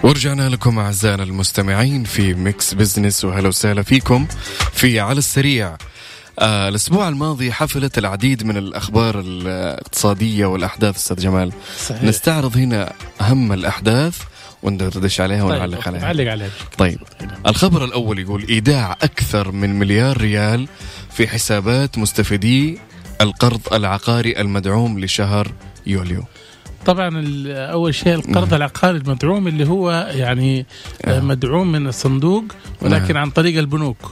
ورجعنا 0.03 0.49
لكم 0.49 0.79
أعزائنا 0.79 1.23
المستمعين 1.23 2.03
في 2.03 2.33
Mix 2.33 2.73
Business 2.73 3.25
واهلا 3.25 3.47
وسهلا 3.47 3.83
فيكم 3.83 4.27
في 4.73 4.99
على 4.99 5.17
السريع. 5.17 5.77
آه 6.39 6.69
الأسبوع 6.69 7.09
الماضي 7.09 7.51
حفلت 7.51 7.97
العديد 7.97 8.43
من 8.43 8.57
الأخبار 8.57 9.19
الاقتصادية 9.19 10.45
والأحداث 10.45 10.95
أستاذ 10.95 11.17
جمال. 11.19 11.51
صحيح. 11.87 12.03
نستعرض 12.03 12.57
هنا 12.57 12.93
أهم 13.21 13.53
الأحداث. 13.53 14.17
وندردش 14.63 15.21
عليها 15.21 15.43
ونعلق 15.43 15.87
عليها 15.87 16.05
علق 16.05 16.31
عليها 16.31 16.49
طيب 16.77 16.99
الخبر 17.47 17.85
الأول 17.85 18.19
يقول 18.19 18.45
إيداع 18.49 18.91
أكثر 18.91 19.51
من 19.51 19.79
مليار 19.79 20.17
ريال 20.17 20.67
في 21.11 21.27
حسابات 21.27 21.97
مستفيدي 21.97 22.79
القرض 23.21 23.73
العقاري 23.73 24.41
المدعوم 24.41 24.99
لشهر 24.99 25.51
يوليو 25.87 26.23
طبعا 26.85 27.23
أول 27.47 27.95
شيء 27.95 28.13
القرض 28.13 28.53
العقاري 28.53 28.97
المدعوم 28.97 29.47
اللي 29.47 29.67
هو 29.67 30.11
يعني 30.15 30.65
آه،. 31.05 31.19
مدعوم 31.19 31.71
من 31.71 31.87
الصندوق 31.87 32.43
ولكن 32.81 33.13
نعم. 33.13 33.23
عن 33.23 33.29
طريق 33.29 33.57
البنوك. 33.57 34.11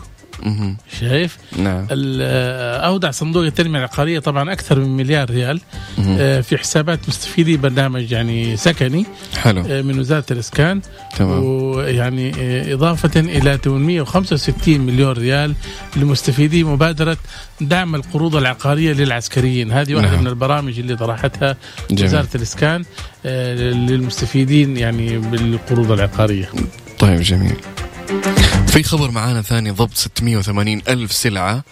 شايف؟ 0.99 1.37
نعم. 1.57 1.87
آه، 1.91 2.77
أودع 2.77 3.11
صندوق 3.11 3.43
التنمية 3.45 3.79
العقارية 3.79 4.19
طبعا 4.19 4.53
أكثر 4.53 4.79
من 4.79 4.97
مليار 4.97 5.29
ريال. 5.29 5.61
آه، 5.99 6.41
في 6.41 6.57
حسابات 6.57 6.99
مستفيدي 7.07 7.57
برنامج 7.57 8.11
يعني 8.11 8.57
سكني 8.57 9.05
حلو. 9.37 9.63
آه، 9.69 9.81
من 9.81 9.99
وزارة 9.99 10.25
الإسكان. 10.31 10.81
تمام. 11.17 11.43
ويعني 11.43 12.33
إضافة 12.73 13.19
إلى 13.19 13.57
865 13.63 14.81
مليون 14.81 15.11
ريال 15.11 15.55
لمستفيدي 15.95 16.63
مبادرة 16.63 17.17
دعم 17.61 17.95
القروض 17.95 18.35
العقارية 18.35 18.93
للعسكريين. 18.93 19.71
هذه 19.71 19.95
واحدة 19.95 20.11
نعم. 20.11 20.21
من 20.21 20.27
البرامج 20.27 20.79
اللي 20.79 20.95
طرحتها 20.95 21.55
جميل. 21.91 22.25
الإسكان 22.35 22.85
آه، 23.25 23.55
للمستفيدين 23.55 24.77
يعني 24.77 25.17
بالقروض 25.17 25.91
العقارية. 25.91 26.49
طيب 26.99 27.21
جميل. 27.21 27.55
في 28.69 28.83
خبر 28.83 29.11
معانا 29.11 29.41
ثاني 29.41 29.71
ضبط 29.71 29.93
680 29.93 30.81
ألف 30.89 31.11
سلعة 31.11 31.63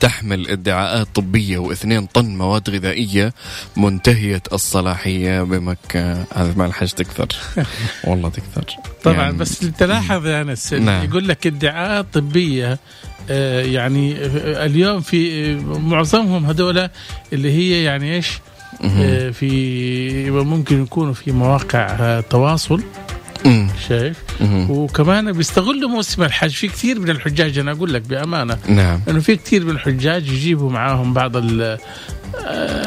تحمل 0.00 0.48
ادعاءات 0.50 1.06
طبية 1.14 1.58
واثنين 1.58 2.06
طن 2.06 2.36
مواد 2.38 2.70
غذائية 2.70 3.32
منتهية 3.76 4.42
الصلاحية 4.52 5.42
بمكة. 5.42 6.12
هذا 6.34 6.54
مع 6.56 6.64
الحج 6.66 6.88
تكثر 6.88 7.26
والله 8.06 8.28
تكثر. 8.28 8.64
طبعا 9.04 9.16
يعني- 9.16 9.36
بس 9.36 9.58
تلاحظ 9.58 10.26
يا 10.26 10.42
أنس 10.42 10.72
نعم. 10.72 11.04
يقول 11.04 11.28
لك 11.28 11.46
ادعاءات 11.46 12.06
طبية 12.14 12.78
آه، 13.30 13.60
يعني 13.62 14.16
آه، 14.16 14.66
اليوم 14.66 15.00
في 15.00 15.52
آه، 15.52 15.78
معظمهم 15.78 16.46
هذول 16.46 16.88
اللي 17.32 17.52
هي 17.52 17.84
يعني 17.84 18.14
إيش. 18.16 18.28
آه، 18.84 19.30
في 19.30 20.30
ممكن 20.30 20.82
يكونوا 20.82 21.14
في 21.14 21.32
مواقع 21.32 22.20
تواصل. 22.20 22.82
مم. 23.46 23.68
شايف 23.88 24.16
مهم. 24.40 24.70
وكمان 24.70 25.32
بيستغلوا 25.32 25.90
موسم 25.90 26.22
الحج 26.22 26.50
في 26.50 26.68
كثير 26.68 27.00
من 27.00 27.10
الحجاج 27.10 27.58
أنا 27.58 27.72
أقول 27.72 27.94
لك 27.94 28.02
بأمانة 28.02 28.58
نعم 28.68 29.00
إنه 29.08 29.20
في 29.20 29.36
كثير 29.36 29.64
من 29.64 29.70
الحجاج 29.70 30.28
يجيبوا 30.28 30.70
معاهم 30.70 31.14
بعض 31.14 31.36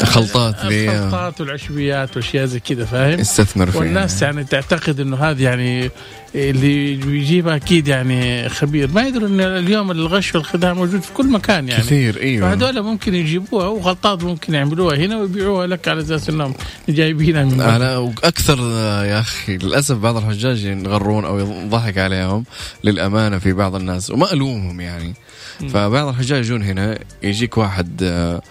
خلطات 0.04 0.56
الخلطات 0.66 1.42
والعشبيات 1.42 2.18
وأشياء 2.18 2.46
زي 2.46 2.60
كذا 2.60 2.86
فاهم؟ 2.86 3.20
استثمر 3.20 3.72
فيها. 3.72 3.82
والناس 3.82 4.22
يعني 4.22 4.44
تعتقد 4.44 5.00
إنه 5.00 5.18
هذا 5.18 5.42
يعني 5.42 5.92
اللي 6.36 6.96
بيجيبها 6.96 7.56
أكيد 7.56 7.88
يعني 7.88 8.50
خبير. 8.50 8.92
ما 8.92 9.02
يدروا 9.02 9.28
إن 9.28 9.40
اليوم 9.40 9.92
الغش 9.92 10.36
والخداع 10.36 10.74
موجود 10.74 11.02
في 11.02 11.14
كل 11.14 11.28
مكان 11.28 11.68
يعني. 11.68 11.84
كثير 11.84 12.22
إيوه. 12.22 12.50
فهذول 12.50 12.82
ممكن 12.82 13.16
يجيبوها 13.16 13.68
وغلطات 13.68 14.24
ممكن 14.24 14.54
يعملوها. 14.54 14.96
هنا 14.98 15.18
ويبيعوها 15.18 15.68
لك 15.68 15.88
على 15.88 16.02
أساس 16.02 16.30
إنهم 16.30 16.54
جايبينها 16.90 17.44
من. 17.44 17.62
أنا 17.62 17.98
وأكثر 17.98 18.60
يا 19.06 19.20
أخي 19.20 19.58
للأسف 19.58 19.96
بعض 19.96 20.18
الحجاج 20.18 20.64
ينغرون 20.64 21.26
أو 21.26 21.40
يضحك 21.40 21.98
عليهم 21.98 22.44
للأمانة 22.84 23.40
في 23.40 23.54
بعض 23.54 23.76
الناس 23.76 24.10
وما 24.12 24.34
الومهم 24.34 24.82
يعني 24.82 25.14
فبعض 25.74 26.08
الحجاج 26.08 26.46
يجون 26.46 26.64
هنا 26.64 27.00
يجيك 27.24 27.58
واحد 27.58 28.04
آه، 28.04 28.42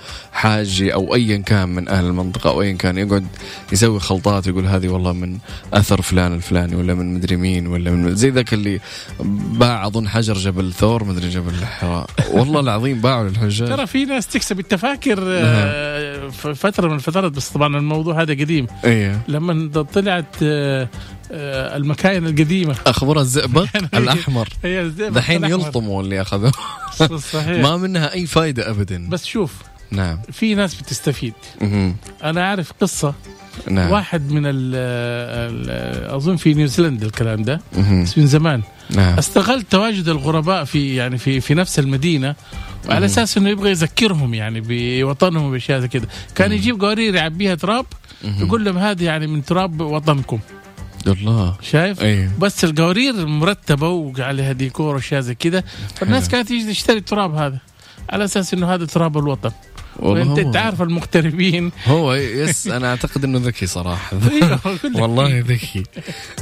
حاجي 0.88 0.94
أو 0.94 1.14
ايا 1.14 1.37
كان 1.37 1.68
من 1.68 1.88
أهل 1.88 2.05
المنطقة 2.05 2.51
أو 2.51 2.62
ايا 2.62 2.72
كان 2.72 2.98
يقعد 2.98 3.27
يسوي 3.72 4.01
خلطات 4.01 4.46
يقول 4.46 4.66
هذه 4.66 4.88
والله 4.88 5.12
من 5.12 5.38
أثر 5.72 6.03
فلان 6.03 6.33
الفلاني 6.35 6.77
ولا 6.77 6.94
من 6.94 7.14
مدري 7.14 7.37
مين 7.37 7.66
ولا 7.66 7.90
من 7.90 8.14
زي 8.16 8.31
ذاك 8.31 8.55
اللي 8.55 8.81
باع 9.53 9.87
أظن 9.87 10.09
حجر 10.09 10.35
جبل 10.35 10.72
ثور 10.72 11.05
مدري 11.05 11.29
جبل 11.29 11.55
الحراء. 11.55 12.11
والله 12.31 12.61
العظيم 12.61 13.01
باعوا 13.01 13.29
للحجاج. 13.29 13.68
ترى 13.68 13.87
في 13.87 14.05
ناس 14.05 14.27
تكسب. 14.27 14.59
أنت 14.59 14.74
فاكر 14.74 15.18
آه، 15.29 16.29
ف- 16.29 16.46
فترة 16.46 16.88
من 16.88 16.94
الفترات 16.94 17.33
بس 17.33 17.48
طبعا 17.48 17.77
الموضوع 17.77 18.22
هذا 18.22 18.33
قديم. 18.33 18.66
إيه. 18.85 19.20
لما 19.29 19.83
طلعت 19.83 20.37
آه، 20.42 20.88
آه، 21.33 21.77
المكاين 21.77 22.27
القديمة. 22.27 22.74
أخبار 22.87 23.20
الزئبق 23.20 23.66
الأحمر. 23.94 24.48
هي 24.64 24.81
الزئبق 24.81 25.16
دحين 25.16 25.44
الأحمر. 25.44 25.66
يلطموا 25.66 26.03
اللي 26.03 26.20
أخذوه. 26.20 26.53
صحيح. 27.33 27.62
ما 27.64 27.77
منها 27.77 28.14
أي 28.14 28.27
فائده 28.27 28.70
ابدا. 28.70 29.09
بس 29.09 29.24
شوف 29.24 29.53
نعم. 29.90 30.18
في 30.33 30.55
ناس 30.55 30.74
بتستفيد. 30.74 31.35
مهم. 31.61 31.96
أنا 32.24 32.44
أعرف 32.44 32.72
قصة. 32.81 33.14
نعم. 33.70 33.90
واحد 33.90 34.31
من 34.31 34.42
ال 34.46 34.53
ال 34.55 36.11
أظن 36.14 36.37
في 36.37 36.55
نيوزيلندا 36.55 37.07
الكلام 37.07 37.42
ده. 37.42 37.61
بس 37.72 38.18
من 38.18 38.27
زمان. 38.27 38.62
نعم. 38.90 39.18
استغل 39.18 39.62
تواجد 39.62 40.09
الغرباء 40.09 40.64
في 40.64 40.96
يعني 40.96 41.18
في 41.18 41.40
في 41.40 41.55
نفس 41.55 41.79
المدينة. 41.79 42.35
وعلى 42.88 43.07
أساس 43.07 43.38
إنه 43.38 43.48
يبغى 43.48 43.70
يذكرهم 43.70 44.35
يعني 44.35 44.62
بوطنهم 44.66 45.44
وبأشياء 45.44 45.81
زي 45.81 45.88
كذا 45.88 46.07
كان 46.35 46.53
يجيب 46.53 46.81
قوارير 46.81 47.14
يعبيها 47.14 47.55
تراب. 47.55 47.87
يقول 48.24 48.64
لهم 48.64 48.79
هذه 48.79 49.05
يعني 49.05 49.27
من 49.27 49.44
تراب 49.44 49.81
وطنكم. 49.81 50.38
الله. 51.07 51.57
شايف؟ 51.62 52.01
أيوه 52.01 52.31
بس 52.38 52.64
القوارير 52.64 53.27
مرتبة 53.27 53.88
وعليها 53.88 54.53
ديكور 54.53 54.94
وأشياء 54.94 55.20
زي 55.20 55.35
كذا 55.35 55.64
فالناس. 55.94 56.29
كانت 56.29 56.48
تيجي 56.48 56.72
تشتري 56.72 56.98
التراب 56.98 57.35
هذا. 57.35 57.59
على 58.11 58.24
أساس 58.24 58.55
إنه 58.55 58.74
هذا 58.74 58.85
تراب 58.85 59.18
الوطن. 59.18 59.51
وانت 59.99 60.57
عارف 60.57 60.83
المغتربين. 60.83 61.73
هو 61.87 62.15
يس 62.15 62.67
أنا 62.67 62.91
أعتقد 62.91 63.25
إنه 63.25 63.39
ذكي 63.39 63.67
صراحة. 63.67 64.17
لك. 64.85 64.95
والله 64.95 65.39
ذكي. 65.49 65.83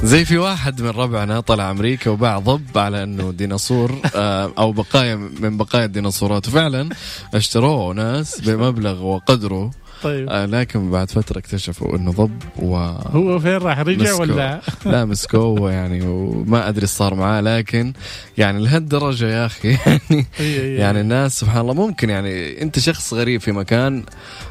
زي 0.03 0.25
في 0.25 0.37
واحد 0.37 0.81
من 0.81 0.89
ربعنا 0.89 1.39
طلع 1.39 1.71
أمريكا 1.71 2.09
وباع 2.11 2.39
ضب 2.39 2.77
على 2.77 3.03
إنه 3.03 3.31
ديناصور 3.31 4.01
آه، 4.15 4.51
أو 4.57 4.71
بقايا 4.71 5.15
من 5.15 5.57
بقايا 5.57 5.85
الديناصورات. 5.85 6.47
وفعلا 6.47 6.89
اشتروه 7.33 7.93
ناس 7.93 8.41
بمبلغ 8.41 9.03
وقدره. 9.03 9.71
طيب 10.03 10.29
آه، 10.29 10.45
لكن 10.45 10.91
بعد 10.91 11.11
فترة 11.11 11.37
اكتشفوا 11.37 11.97
إنه 11.97 12.11
ضب 12.11 12.43
و 12.59 12.75
هو 12.75 13.39
فين 13.39 13.57
راح 13.57 13.79
رجع 13.79 14.03
مسكوا. 14.03 14.19
ولا 14.19 14.61
لا 14.85 15.05
مسكوه 15.05 15.71
يعني 15.71 16.01
وما 16.01 16.69
أدري 16.69 16.81
إيش 16.81 16.89
صار 16.89 17.15
معاه 17.15 17.41
لكن 17.41 17.93
يعني 18.37 18.63
لهالدرجة 18.63 19.25
يا 19.25 19.45
أخي 19.45 19.77
يعني. 19.85 20.25
يعني 20.75 21.01
الناس 21.01 21.39
سبحان 21.39 21.61
الله 21.61 21.73
ممكن 21.73 22.09
يعني 22.09 22.61
أنت 22.61 22.79
شخص 22.79 23.13
غريب 23.13 23.41
في 23.41 23.51
مكان 23.51 24.03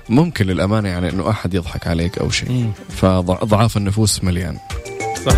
ممكن 0.09 0.47
للأمانة 0.47 0.89
يعني 0.89 1.11
إنه 1.11 1.31
أحد 1.31 1.55
يضحك 1.55 1.87
عليك 1.87 2.19
أو 2.19 2.31
شيء. 2.31 2.71
فضعاف 2.89 3.77
النفوس 3.77 4.25
مليان 4.25 4.59
صح 5.27 5.37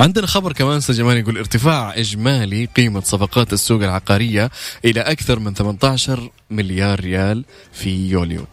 عندنا 0.00 0.26
خبر 0.26 0.52
كمان 0.52 0.76
أستاذ 0.76 0.96
جمال 0.96 1.16
يقول 1.16 1.38
ارتفاع 1.38 1.94
إجمالي 1.98 2.64
قيمة 2.64 3.00
صفقات 3.00 3.52
السوق 3.52 3.82
العقارية 3.82 4.50
إلى 4.84 5.00
أكثر 5.00 5.38
من 5.38 5.54
18 5.54 6.30
مليار 6.50 7.00
ريال 7.00 7.44
في 7.72 8.08
يوليو 8.10 8.44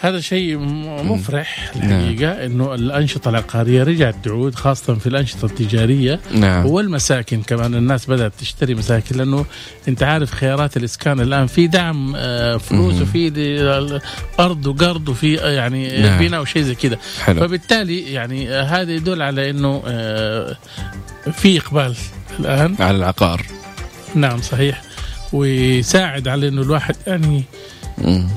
هذا 0.00 0.20
شيء 0.20 0.58
مفرح 1.04 1.72
الحقيقة 1.76 2.46
إنه 2.46 2.74
الأنشطة 2.74 3.28
العقارية 3.28 3.82
رجعت 3.82 4.14
تعود 4.24 4.54
خاصة 4.54 4.94
في 4.94 5.06
الأنشطة 5.06 5.46
التجارية. 5.46 6.20
نعم. 6.34 6.66
والمساكن 6.66 7.42
كمان 7.42 7.74
الناس 7.74 8.06
بدأت 8.06 8.32
تشتري 8.38 8.74
مساكن 8.74 9.16
لأنه 9.16 9.46
أنت 9.88 10.02
عارف 10.02 10.30
خيارات 10.32 10.76
الإسكان 10.76 11.20
الآن 11.20 11.46
في 11.46 11.66
دعم 11.66 12.12
آه، 12.16 12.56
فلوس 12.56 12.94
مهم. 12.94 13.02
وفي 13.02 14.10
أرض 14.40 14.66
وقرض 14.66 15.08
وفي 15.08 15.42
آه، 15.42 15.50
يعني 15.50 16.02
نعم. 16.02 16.18
بناء 16.18 16.40
وشيء 16.40 16.62
زي 16.62 16.74
كذا 16.74 16.96
فبالتالي 17.24 18.12
يعني 18.12 18.50
آه، 18.50 18.62
هذا 18.62 18.92
يدل 18.92 19.22
على 19.22 19.50
إنه 19.50 19.80
في 21.32 21.58
إقبال 21.58 21.94
الآن. 22.40 22.76
على 22.80 22.96
العقار. 22.96 23.46
نعم 24.14 24.42
صحيح. 24.42 24.82
ويساعد 25.32 26.28
على 26.28 26.48
إنه 26.48 26.62
الواحد 26.62 26.96
يعني 27.06 27.26
مم. 27.26 27.42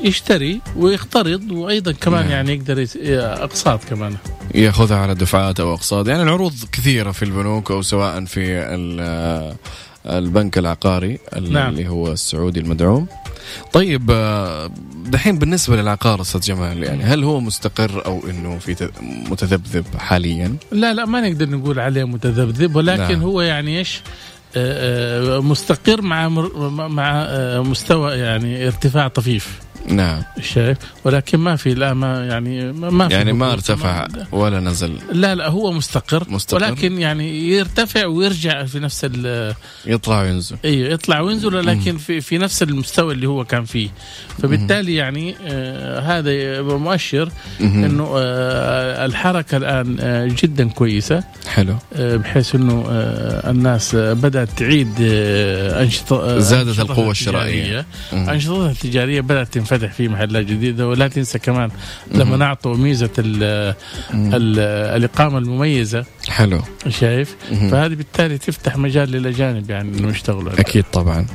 يشتري 0.03 0.61
ويقترض 0.77 1.51
وأيضا 1.51 1.91
كمان 1.91 2.21
نعم. 2.21 2.31
يعني 2.31 2.53
يقدر 2.53 2.87
أقساط 3.43 3.83
كمان 3.83 4.15
يأخذها 4.55 4.97
على 4.97 5.15
دفعات 5.15 5.59
أو 5.59 5.73
أقساط 5.73 6.07
يعني 6.07 6.23
العروض 6.23 6.53
كثيرة 6.71 7.11
في 7.11 7.23
البنوك 7.25 7.71
أو 7.71 7.81
سواء 7.81 8.25
في 8.25 8.41
ال- 8.59 9.55
البنك 10.05 10.57
العقاري 10.57 11.19
ال- 11.35 11.53
نعم. 11.53 11.69
اللي 11.69 11.87
هو 11.89 12.11
السعودي 12.11 12.59
المدعوم 12.59 13.07
طيب 13.73 14.11
آه، 14.11 14.71
دحين 15.05 15.37
بالنسبة 15.37 15.75
للعقار 15.75 16.21
أستاذ 16.21 16.41
جمال 16.41 16.83
يعني 16.83 17.03
هل 17.03 17.23
هو 17.23 17.39
مستقر 17.39 18.05
أو 18.05 18.21
إنه 18.29 18.57
في 18.59 18.89
متذبذب 19.29 19.85
حاليا 19.97 20.55
لا 20.71 20.93
لا 20.93 21.05
ما 21.05 21.21
نقدر 21.29 21.49
نقول 21.49 21.79
عليه 21.79 22.03
متذبذب 22.03 22.75
ولكن 22.75 23.01
نعم. 23.01 23.11
نعم. 23.11 23.21
هو 23.21 23.41
يعني 23.41 23.79
إيش 23.79 24.01
مستقر 25.41 26.01
مع 26.01 26.29
مع 26.87 27.25
آه، 27.27 27.59
مستوى 27.59 28.13
يعني 28.13 28.67
ارتفاع 28.67 29.07
طفيف. 29.07 29.59
نعم 29.87 30.23
شايف 30.41 30.77
ولكن 31.03 31.37
ما 31.39 31.55
في 31.55 31.73
لا 31.73 31.93
ما 31.93 32.25
يعني 32.25 32.71
ما 32.71 32.89
ما 32.89 33.07
في 33.07 33.13
يعني 33.13 33.33
ما. 33.33 33.53
ارتفع 33.53 34.07
ولا 34.31 34.59
نزل 34.59 34.97
لا 35.11 35.35
لا 35.35 35.49
هو 35.49 35.71
مستقر, 35.71 36.25
مستقر. 36.29 36.63
ولكن 36.63 36.99
يعني 36.99 37.49
يرتفع 37.49 38.05
ويرجع 38.05 38.63
في 38.63 38.79
نفس 38.79 39.01
ال 39.03 39.53
يطلع 39.85 40.21
وينزل 40.21 40.55
أيوه 40.65 40.89
يطلع 40.89 41.19
وينزل 41.19 41.55
ولكن 41.55 41.97
في 41.97 42.21
في 42.21 42.37
نفس 42.37 42.63
المستوى 42.63 43.13
اللي 43.13 43.27
هو 43.27 43.45
كان 43.45 43.65
فيه 43.65 43.89
فبالتالي 44.41 44.95
يعني 44.95 45.35
آه 45.47 45.99
هذا 45.99 46.61
مؤشر. 46.61 47.29
إنه 47.61 48.13
آه 48.17 49.05
الحركة 49.05 49.57
الآن 49.57 49.97
آه 49.99 50.27
جدا 50.41 50.69
كويسة 50.69 51.23
حلو 51.47 51.75
آه 51.95 52.15
بحيث 52.15 52.55
إنه 52.55 52.85
آه 52.89 53.51
الناس 53.51 53.95
آه 53.95 54.13
بدأت 54.13 54.49
تعيد 54.57 54.93
آه 55.01 55.83
انشطه 55.83 56.39
زادت 56.39 56.79
الشرائية. 56.99 57.09
التجارية. 57.09 57.85
مم. 58.13 58.29
انشطتها 58.29 58.71
التجاريه 58.71 59.21
بدأت 59.21 59.53
تنفتح 59.53 59.72
في 59.77 60.07
محلات 60.07 60.45
جديدة 60.45 60.87
ولا 60.87 61.07
تنسى 61.07 61.39
كمان 61.39 61.69
لما 62.11 62.37
نعطوا 62.37 62.77
ميزة 62.77 63.09
ال 63.19 63.43
ال 64.13 64.59
الإقامة 64.97 65.37
المميزة. 65.37 66.05
حلو. 66.29 66.61
شايف. 66.89 67.35
فهذه 67.71 67.93
بالتالي 67.93 68.37
تفتح 68.37 68.77
مجال 68.77 69.11
للأجانب 69.11 69.69
يعني 69.69 69.97
انه 69.99 70.09
يشتغلوا. 70.09 70.59
أكيد 70.59 70.83
طبعا. 70.93 71.25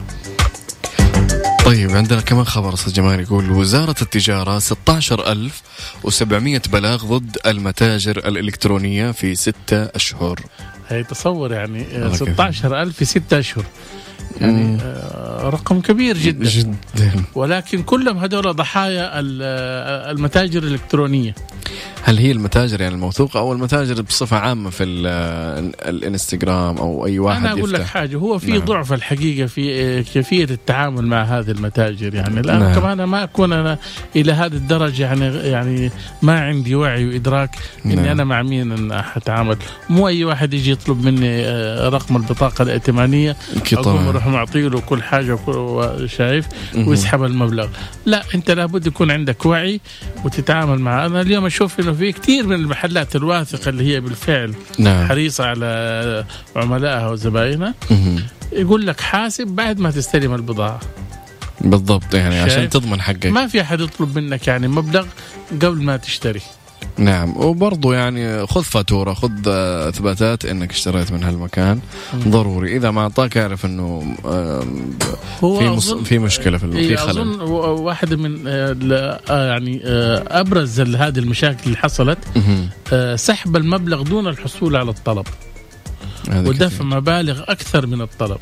طيب 1.65 1.91
عندنا 1.91 2.21
كمان 2.21 2.45
خبر 2.45 2.75
أستاذ 2.75 2.93
جمال 2.93 3.21
يقول 3.21 3.51
وزارة 3.51 3.95
التجارة 4.03 4.59
16700 4.59 6.61
بلاغ 6.73 7.19
ضد 7.19 7.37
المتاجر 7.47 8.17
الإلكترونية 8.19 9.11
في 9.11 9.35
ستة 9.35 9.83
أشهر. 9.85 10.41
هي 10.89 11.05
تصور 11.05 11.53
يعني 11.53 11.83
آه، 11.83 12.03
والله 12.03 12.19
كيف. 12.19 12.35
16000 12.35 12.97
في 12.97 13.05
ستة 13.05 13.39
أشهر. 13.39 13.65
يعني 14.41 14.79
آه، 14.83 15.49
رقم 15.51 15.81
كبير 15.81 16.19
جدا. 16.19 16.49
جدا. 16.49 16.75
ولكن 17.35 17.83
كلهم 17.83 18.19
هذول 18.19 18.57
ضحايا 18.57 19.11
آه، 19.15 20.11
المتاجر 20.11 20.63
الإلكترونية. 20.63 21.35
هل 22.03 22.19
هي 22.19 22.33
المتاجر 22.33 22.81
يعني 22.81 22.95
الموثوقة 22.95 23.41
أو 23.41 23.53
المتاجر 23.53 24.03
بصفة 24.03 24.37
عامة 24.37 24.71
في 24.71 24.85
ال- 24.85 25.07
الإنستغرام 25.89 26.77
أو 26.79 27.07
أي 27.07 27.19
واحد 27.19 27.41
أنا 27.41 27.53
أقول 27.53 27.73
لك 27.73 27.83
حاجة 27.83 28.17
هو 28.17 28.39
في 28.39 28.51
نعم. 28.51 28.61
ضعف 28.65 28.93
الحقيقة 28.93 29.47
في 29.47 29.75
آه، 29.83 30.01
كيفية 30.01 30.45
التعامل 30.45 31.07
مع 31.07 31.23
هذه 31.23 31.51
المتاجر 31.51 32.15
يعني. 32.15 32.41
الآن 32.41 32.59
نعم. 32.61 32.75
كمان 32.81 33.05
ما 33.05 33.25
أكون 33.25 33.53
أنا 33.53 33.79
إلى 34.17 34.33
هذه 34.33 34.53
الدرجة 34.53 35.03
يعني 35.03 35.25
يعني 35.37 35.91
ما 36.23 36.41
عندي 36.41 36.75
وعي 36.75 37.07
وإدراك 37.09 37.51
إني 37.87 37.95
نعم. 37.95 38.05
أنا 38.05 38.25
مع 38.25 38.43
مين 38.43 38.73
أنا 38.73 39.03
حتعامل 39.03 39.57
مو 39.91 40.09
أي 40.09 40.25
واحد 40.25 40.55
يجي 40.55 40.71
يطلب 40.71 41.05
مني 41.05 41.45
آه، 41.45 41.89
رقم 41.89 42.17
البطاقة 42.17 42.63
الائتمانية. 42.63 43.37
اقوم 43.73 43.83
طبعا. 43.83 44.08
أروح 44.09 44.27
معطيه 44.27 44.69
له 44.69 44.81
كل 44.81 45.03
حاجة 45.03 45.33
وكل- 45.35 46.09
شايف 46.11 46.47
مهم. 46.75 46.89
ويسحب 46.89 47.25
المبلغ. 47.25 47.69
لا 48.07 48.23
أنت 48.35 48.51
لابد 48.51 48.87
يكون 48.87 49.11
عندك 49.11 49.47
وعي 49.47 49.81
وتتعامل 50.25 50.79
معه 50.81 51.07
أنا. 51.07 51.21
اليوم 51.21 51.47
أشوف 51.47 51.81
إنه 51.81 51.93
في 51.93 52.13
كثير 52.13 52.47
من 52.47 52.57
المحلات 52.57 53.17
الواثقة 53.17 53.69
اللي 53.69 53.95
هي 53.95 54.01
بالفعل 54.01 54.55
نعم. 54.79 55.09
حريصة 55.09 55.45
على 55.47 56.25
عملائها 56.57 57.09
وزبائنها 57.11 57.75
مهم. 57.91 58.23
يقول 58.53 58.87
لك 58.87 59.01
حاسب 59.01 59.47
بعد 59.47 59.79
ما 59.81 59.91
تستلم 59.91 60.35
البضاعة. 60.35 60.81
بالضبط 61.61 62.15
يعني 62.15 62.41
عشان؟ 62.41 62.69
تضمن 62.69 63.01
حقك. 63.01 63.27
ما 63.27 63.47
في 63.47 63.61
أحد 63.61 63.81
يطلب 63.81 64.19
منك 64.19 64.49
يعني 64.49 64.69
مبلغ 64.69 65.07
قبل 65.63 65.83
ما 65.83 65.97
تشتري. 65.97 66.41
نعم 66.99 67.37
وبرضه 67.37 67.95
يعني 67.95 68.47
خذ 68.47 68.63
فاتورة 68.63 69.13
خذ 69.15 69.31
آه، 69.49 69.89
إثباتات 69.89 70.45
إنك 70.45 70.71
اشتريت 70.71 71.13
من 71.13 71.23
هالمكان. 71.25 71.81
ضروري 72.29 72.77
إذا 72.77 72.91
ما 72.91 73.01
أعطاك 73.01 73.37
أعرف 73.37 73.65
إنه 73.65 74.17
آم، 74.27 74.99
هو 75.45 75.59
في 75.59 75.69
مص... 75.69 75.93
في 75.95 76.19
مشكلة 76.19 76.59
في 76.59 76.71
في 76.73 76.79
إيه 76.79 76.97
خلل 76.97 77.19
أظن 77.19 77.41
واحدة 77.81 78.17
من 78.17 78.45
آه، 78.47 79.21
آه، 79.31 79.49
يعني 79.49 79.81
آه، 79.85 80.41
أبرز 80.41 80.81
هذه 80.81 81.19
المشاكل 81.19 81.61
اللي 81.67 81.77
حصلت. 81.77 82.19
آه، 82.93 83.17
سحب 83.17 83.57
المبلغ 83.57 84.03
دون 84.03 84.27
الحصول 84.29 84.77
على 84.77 84.91
الطلب 84.91 85.27
ودفع 86.35 86.67
كثير. 86.67 86.83
مبالغ 86.87 87.43
أكثر 87.49 87.87
من 87.87 88.01
الطلب. 88.01 88.39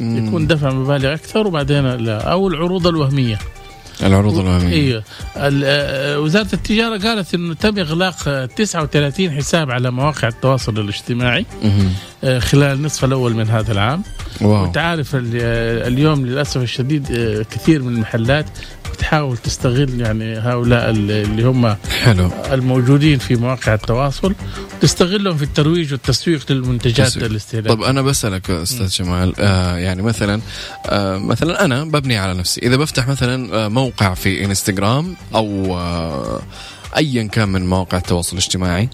يكون 0.00 0.46
دفع 0.46 0.70
مبالغ 0.70 1.12
أكثر 1.12 1.46
وبعدين 1.46 1.86
لا 1.86 2.20
أو 2.32 2.48
العروض 2.48 2.86
الوهمية 2.86 3.38
العروض 4.02 4.38
الوهميه 4.38 4.72
أيوه 4.72 5.02
آه، 5.36 6.20
وزارة 6.20 6.48
التجارة 6.52 6.98
قالت 6.98 7.34
إنه 7.34 7.54
تم 7.54 7.78
إغلاق 7.78 8.16
آه، 8.28 8.46
39 8.46 9.30
حساب 9.30 9.70
على 9.70 9.90
مواقع 9.90 10.28
التواصل 10.28 10.78
الاجتماعي 10.80 11.46
مهم. 11.64 11.92
آه، 12.24 12.38
خلال 12.38 12.76
النصف 12.76 13.04
الأول 13.04 13.34
من 13.34 13.48
هذا 13.50 13.72
العام. 13.72 14.02
واو. 14.40 14.62
وأنت 14.62 14.78
عارف 14.78 15.14
آه، 15.14 15.20
اليوم 15.88 16.26
للأسف 16.26 16.62
الشديد 16.62 17.06
كثير 17.50 17.82
من 17.82 17.94
المحلات 17.94 18.46
بتحاول 18.92 19.36
تستغل 19.36 20.00
يعني 20.00 20.38
هؤلاء 20.38 20.90
ال- 20.90 21.10
اللي 21.10 21.42
هم 21.42 21.76
حلو. 22.02 22.30
الموجودين 22.52 23.18
في 23.18 23.36
مواقع 23.36 23.74
التواصل 23.74 24.34
تستغلهم 24.80 25.36
في 25.36 25.42
الترويج 25.42 25.92
والتسويق 25.92 26.52
للمنتجات. 26.52 27.16
الاستهلاكية. 27.16 27.70
طب 27.74 27.82
أنا 27.82 28.02
بسألك 28.02 28.50
أستاذ 28.50 28.88
جمال 28.88 29.34
آه 29.38 29.76
يعني 29.76 30.02
مثلا 30.02 30.40
آه 30.88 31.18
مثلا 31.18 31.64
أنا 31.64 31.84
ببني 31.84 32.18
على 32.18 32.34
نفسي. 32.34 32.60
إذا 32.62 32.76
بفتح 32.76 33.08
مثلا 33.08 33.54
آه 33.64 33.68
موقع 33.68 33.91
في 34.14 34.44
انستغرام 34.44 35.16
أو 35.34 35.78
آه 35.78 36.42
ايا 36.96 37.22
كان 37.22 37.48
من 37.48 37.66
مواقع 37.66 37.98
التواصل 37.98 38.32
الاجتماعي. 38.32 38.88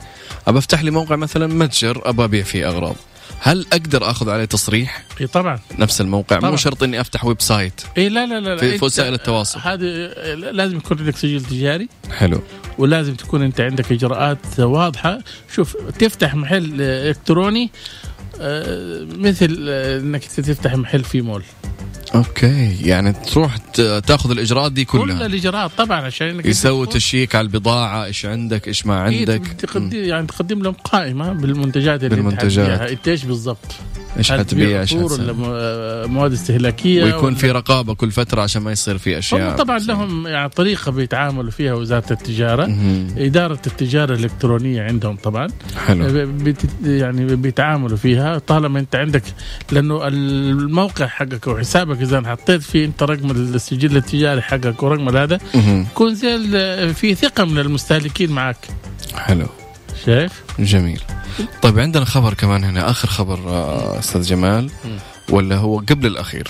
أبى 0.46 0.58
أفتح 0.58 0.82
لي 0.82 0.90
موقع 0.90 1.16
مثلا 1.16 1.46
متجر 1.46 2.02
أبى 2.04 2.24
أبيع 2.24 2.42
فيه 2.42 2.68
أغراض. 2.68 2.96
هل 3.40 3.66
أقدر 3.72 4.11
أخذ 4.11 4.30
عليه 4.30 4.44
تصريح؟ 4.44 5.04
إي 5.20 5.26
طبعا. 5.26 5.58
نفس 5.78 6.00
الموقع 6.00 6.38
طبعاً. 6.38 6.50
مو 6.50 6.56
شرط 6.56 6.82
إني 6.82 7.00
أفتح 7.00 7.24
website. 7.24 7.81
إي 7.98 8.08
لا 8.08 8.26
لا 8.26 8.40
لا, 8.40 8.54
لا 8.54 8.78
في 8.78 8.84
وسائل 8.84 9.14
التواصل. 9.14 9.61
هذه 9.61 9.84
لازم 10.52 10.76
يكون 10.76 10.98
عندك 10.98 11.16
سجل 11.16 11.44
تجاري. 11.44 11.88
حلو. 12.11 12.40
ولازم 12.78 13.14
تكون 13.14 13.42
أنت 13.42 13.61
عندك 13.61 13.92
إجراءات 13.92 14.61
واضحة. 14.61 15.18
شوف 15.54 15.76
تفتح 15.98 16.34
محل 16.34 16.80
إلكتروني 16.80 17.70
آه، 18.40 19.06
مثل 19.18 19.66
آه، 19.68 20.00
إنك 20.00 20.24
تفتح 20.24 20.74
محل 20.74 21.04
في 21.04 21.20
مول. 21.20 21.42
okay 22.14 22.77
يعني 22.83 23.12
تروح 23.12 23.57
تاخذ 24.07 24.31
الإجراءات 24.31 24.73
دي 24.73 24.85
كل 24.85 24.99
كلها 24.99 25.27
الإجراءات 25.27 25.71
طبعا 25.79 26.01
عشان 26.01 26.29
إنك 26.29 26.47
يسوي 26.47 26.87
تشيك 26.87 27.35
على 27.35 27.44
البضاعة 27.44 28.05
إيش 28.05 28.27
عندك 28.27 28.68
إيش 28.68 28.87
ما 28.87 29.09
إيه، 29.09 29.18
عندك. 29.18 29.47
تقدم 29.47 29.90
يعني 29.92 30.27
تقدم 30.27 30.62
لهم 30.62 30.73
قائمة 30.73 31.33
بالمنتجات 31.33 32.05
اللي 32.05 32.16
بالمنتجات. 32.16 32.81
انت 32.81 32.90
انت 32.90 33.09
إيش 33.09 33.25
بالضبط؟ 33.25 33.75
إيش 34.18 34.33
حتبيع 34.33 34.81
إيش 34.81 34.94
آه، 34.94 36.07
مواد 36.07 36.33
استهلاكية؟ 36.33 37.05
ويكون 37.05 37.35
في 37.35 37.51
رقابة 37.51 37.94
كل 37.94 38.11
فترة 38.11 38.42
عشان 38.42 38.62
ما 38.62 38.73
يصير 38.73 38.99
في 38.99 39.18
أشياء. 39.18 39.57
طبعا 39.57 39.79
لهم 39.79 40.27
يعني 40.27 40.49
طريقة 40.49 40.92
بيتعاملوا 40.92 41.51
فيها 41.51 41.75
وزارة 41.75 42.12
التجارة. 42.12 42.66
مهم. 42.66 43.07
إدارة 43.18 43.61
التجارة 43.66 44.14
الإلكترونية 44.14 44.83
عندهم 44.83 45.16
طبعا. 45.16 45.49
حلو. 45.87 46.07
بت 46.27 46.61
يعني 46.85 47.37
بيتعاملوا 47.37 47.97
فيها. 47.97 48.38
طالما 48.38 48.79
أنت 48.79 48.97
عندك 48.97 49.23
لأنه 49.73 50.09
الموقع 50.09 51.07
حقك 51.07 51.49
أو 51.49 51.57
حسابك 51.98 52.24
إذا 52.24 52.30
حطيت 52.30 52.62
فيه 52.62 52.84
أنت 52.84 53.02
رقم 53.02 53.30
السجل 53.30 53.96
التجاري 53.96 54.42
حقك 54.42 54.82
ورقم 54.82 55.16
هذا. 55.16 55.38
يكون 55.54 56.14
زي 56.14 56.94
في 56.94 57.14
ثقة 57.14 57.44
من 57.44 57.58
المستهلكين 57.58 58.30
معك 58.30 58.68
حلو. 59.14 59.46
شايف؟ 60.06 60.32
جميل. 60.58 61.00
طيب 61.62 61.78
عندنا 61.78 62.04
خبر 62.04 62.34
كمان 62.34 62.64
هنا 62.64 62.90
آخر 62.90 63.08
خبر 63.08 63.38
آه، 63.48 63.98
أستاذ 63.98 64.22
جمال 64.22 64.70
ولا 65.30 65.56
هو 65.56 65.78
قبل 65.78 66.06
الأخير. 66.06 66.48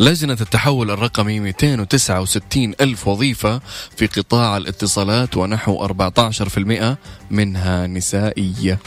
لجنة 0.00 0.36
التحول 0.40 0.90
الرقمي 0.90 1.40
269 1.40 2.74
ألف 2.80 3.08
وظيفة 3.08 3.60
في 3.96 4.06
قطاع 4.06 4.56
الاتصالات 4.56 5.36
ونحو 5.36 5.86
14% 5.86 6.96
منها 7.30 7.86
نسائية. 7.86 8.78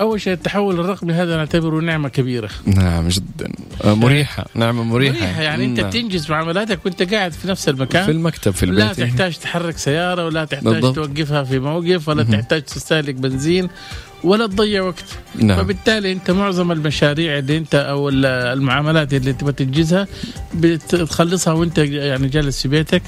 أول 0.00 0.20
شيء 0.20 0.32
التحول 0.32 0.80
الرقمي 0.80 1.12
هذا 1.12 1.36
نعتبره 1.36 1.80
نعمة 1.80 2.08
كبيرة. 2.08 2.48
نعم 2.66 3.08
جدا. 3.08 3.52
آه، 3.84 3.94
مريحة. 3.94 4.46
نعمة 4.54 4.82
مريحة, 4.82 5.18
مريحة 5.20 5.42
يعني 5.42 5.64
أنت 5.64 5.80
نعم. 5.80 5.90
تنجز 5.90 6.30
معاملاتك 6.30 6.86
وأنت 6.86 7.14
قاعد 7.14 7.32
في 7.32 7.48
نفس 7.48 7.68
المكان. 7.68 8.04
في 8.04 8.10
المكتب 8.10 8.50
في 8.52 8.66
لا 8.66 8.90
البيت 8.90 9.06
تحتاج 9.08 9.36
تحرك 9.36 9.78
سيارة 9.78 10.24
ولا 10.26 10.44
تحتاج 10.44 10.72
بالضبط. 10.72 10.94
توقفها 10.94 11.42
في 11.44 11.58
موقف 11.58 12.08
ولا. 12.08 12.22
تحتاج 12.22 12.62
تستهلك 12.62 13.14
بنزين 13.14 13.68
ولا 14.24 14.46
تضيع 14.46 14.82
وقت. 14.82 15.04
نعم. 15.34 15.58
فبالتالي 15.58 16.12
أنت 16.12 16.30
معظم 16.30 16.72
المشاريع 16.72 17.38
اللي 17.38 17.56
أنت 17.56 17.74
أو 17.74 18.08
ال- 18.08 18.26
المعاملات 18.26 19.14
اللي 19.14 19.32
تبغى 19.32 19.52
تنجزها 19.52 20.06
بتخلصها 20.54 21.52
وأنت 21.52 21.78
يعني 21.78 22.28
جالس 22.28 22.62
في 22.62 22.68
بيتك 22.68 23.02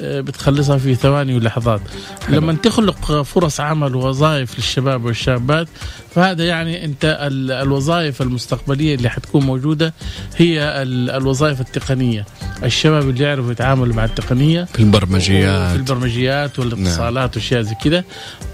آه، 0.00 0.20
بتخلصها 0.20 0.78
في 0.78 0.94
ثواني 0.94 1.36
ولحظات. 1.36 1.80
حلو. 2.26 2.36
لما 2.36 2.52
تخلق 2.52 3.22
فرص 3.22 3.60
عمل 3.60 3.94
ووظائف 3.96 4.56
للشباب 4.56 5.04
والشابات 5.04 5.68
فهذا 6.14 6.44
يعني 6.44 6.84
انت 6.84 7.04
ال- 7.20 7.52
الوظائف 7.52 8.22
المستقبلية 8.22 8.94
اللي 8.94 9.08
حتكون 9.08 9.44
موجودة 9.46 9.94
هي 10.36 10.62
ال- 10.82 11.10
الوظائف 11.10 11.60
التقنية. 11.60 12.26
الشباب 12.64 13.08
اللي 13.08 13.24
يعرفوا 13.24 13.52
يتعاملوا 13.52 13.94
مع 13.94 14.04
التقنية 14.04 14.64
في 14.64 14.80
البرمجيات. 14.80 15.70
في 15.70 15.76
البرمجيات 15.76 16.58
والاتصالات 16.58 17.36
وأشياء 17.36 17.62
زي 17.62 17.74
كذا 17.74 18.04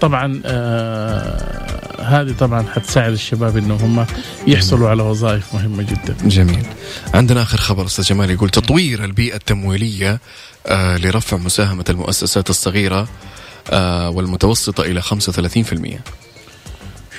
طبعا 0.01 0.41
آه 0.45 1.59
هذه 2.01 2.31
طبعا 2.39 2.65
حتساعد 2.75 3.11
الشباب 3.11 3.57
انه 3.57 3.75
هم 3.75 4.05
يحصلوا 4.47 4.89
على 4.89 5.03
وظائف 5.03 5.53
مهمة 5.53 5.83
جدا. 5.83 6.15
جميل. 6.25 6.65
عندنا 7.13 7.41
آخر 7.41 7.57
خبر 7.57 7.85
أستاذ 7.85 8.03
جمال 8.05 8.31
يقول 8.31 8.49
تطوير 8.49 9.03
البيئة 9.05 9.35
التمويلية 9.35 10.19
آه 10.67 10.97
لرفع 10.97 11.37
مساهمة 11.37 11.85
المؤسسات 11.89 12.49
الصغيرة 12.49 13.07
آه 13.71 14.09
والمتوسطة 14.09 14.81
إلى 14.83 15.01
35% 15.01 15.99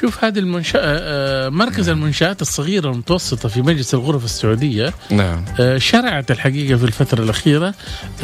شوف 0.00 0.24
هذه 0.24 0.38
المنشأة 0.38 0.80
آه 0.82 1.48
مركز 1.48 1.88
المنشآت 1.88 2.42
الصغيرة 2.42 2.88
والمتوسطة 2.88 3.48
في 3.48 3.62
مجلس 3.62 3.94
الغرف 3.94 4.24
السعودية 4.24 4.94
نعم. 5.10 5.44
آه 5.60 5.78
شرعت 5.78 6.30
الحقيقة 6.30 6.76
في 6.78 6.84
الفترة 6.84 7.22
الأخيرة 7.22 7.74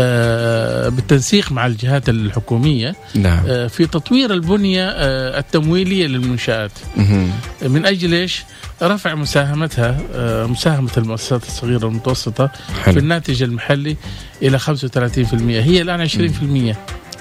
آه 0.01 0.89
بالتنسيق 0.89 1.53
مع 1.53 1.67
الجهات 1.67 2.09
الحكومية 2.09 2.97
نعم. 3.15 3.41
آه 3.49 3.67
في 3.67 3.87
تطوير 3.87 4.33
البنية 4.33 4.89
آه 4.89 5.39
التمويلية 5.39 6.07
للمنشآت. 6.07 6.71
مهم. 6.97 7.31
من 7.63 7.87
أجل 7.87 8.15
إيش؟ 8.15 8.45
رفع 8.83 9.15
مساهمتها 9.15 9.99
آه 10.15 10.47
مساهمة 10.47 10.91
المؤسسات 10.97 11.43
الصغيرة 11.43 11.85
والمتوسطة 11.87 12.47
في 12.47 12.83
حلو. 12.85 12.99
الناتج 12.99 13.43
المحلي 13.43 13.97
إلى 14.43 14.59
35% 14.59 14.65
هي 15.43 15.83
الآن 15.83 16.09
20% 16.09 16.77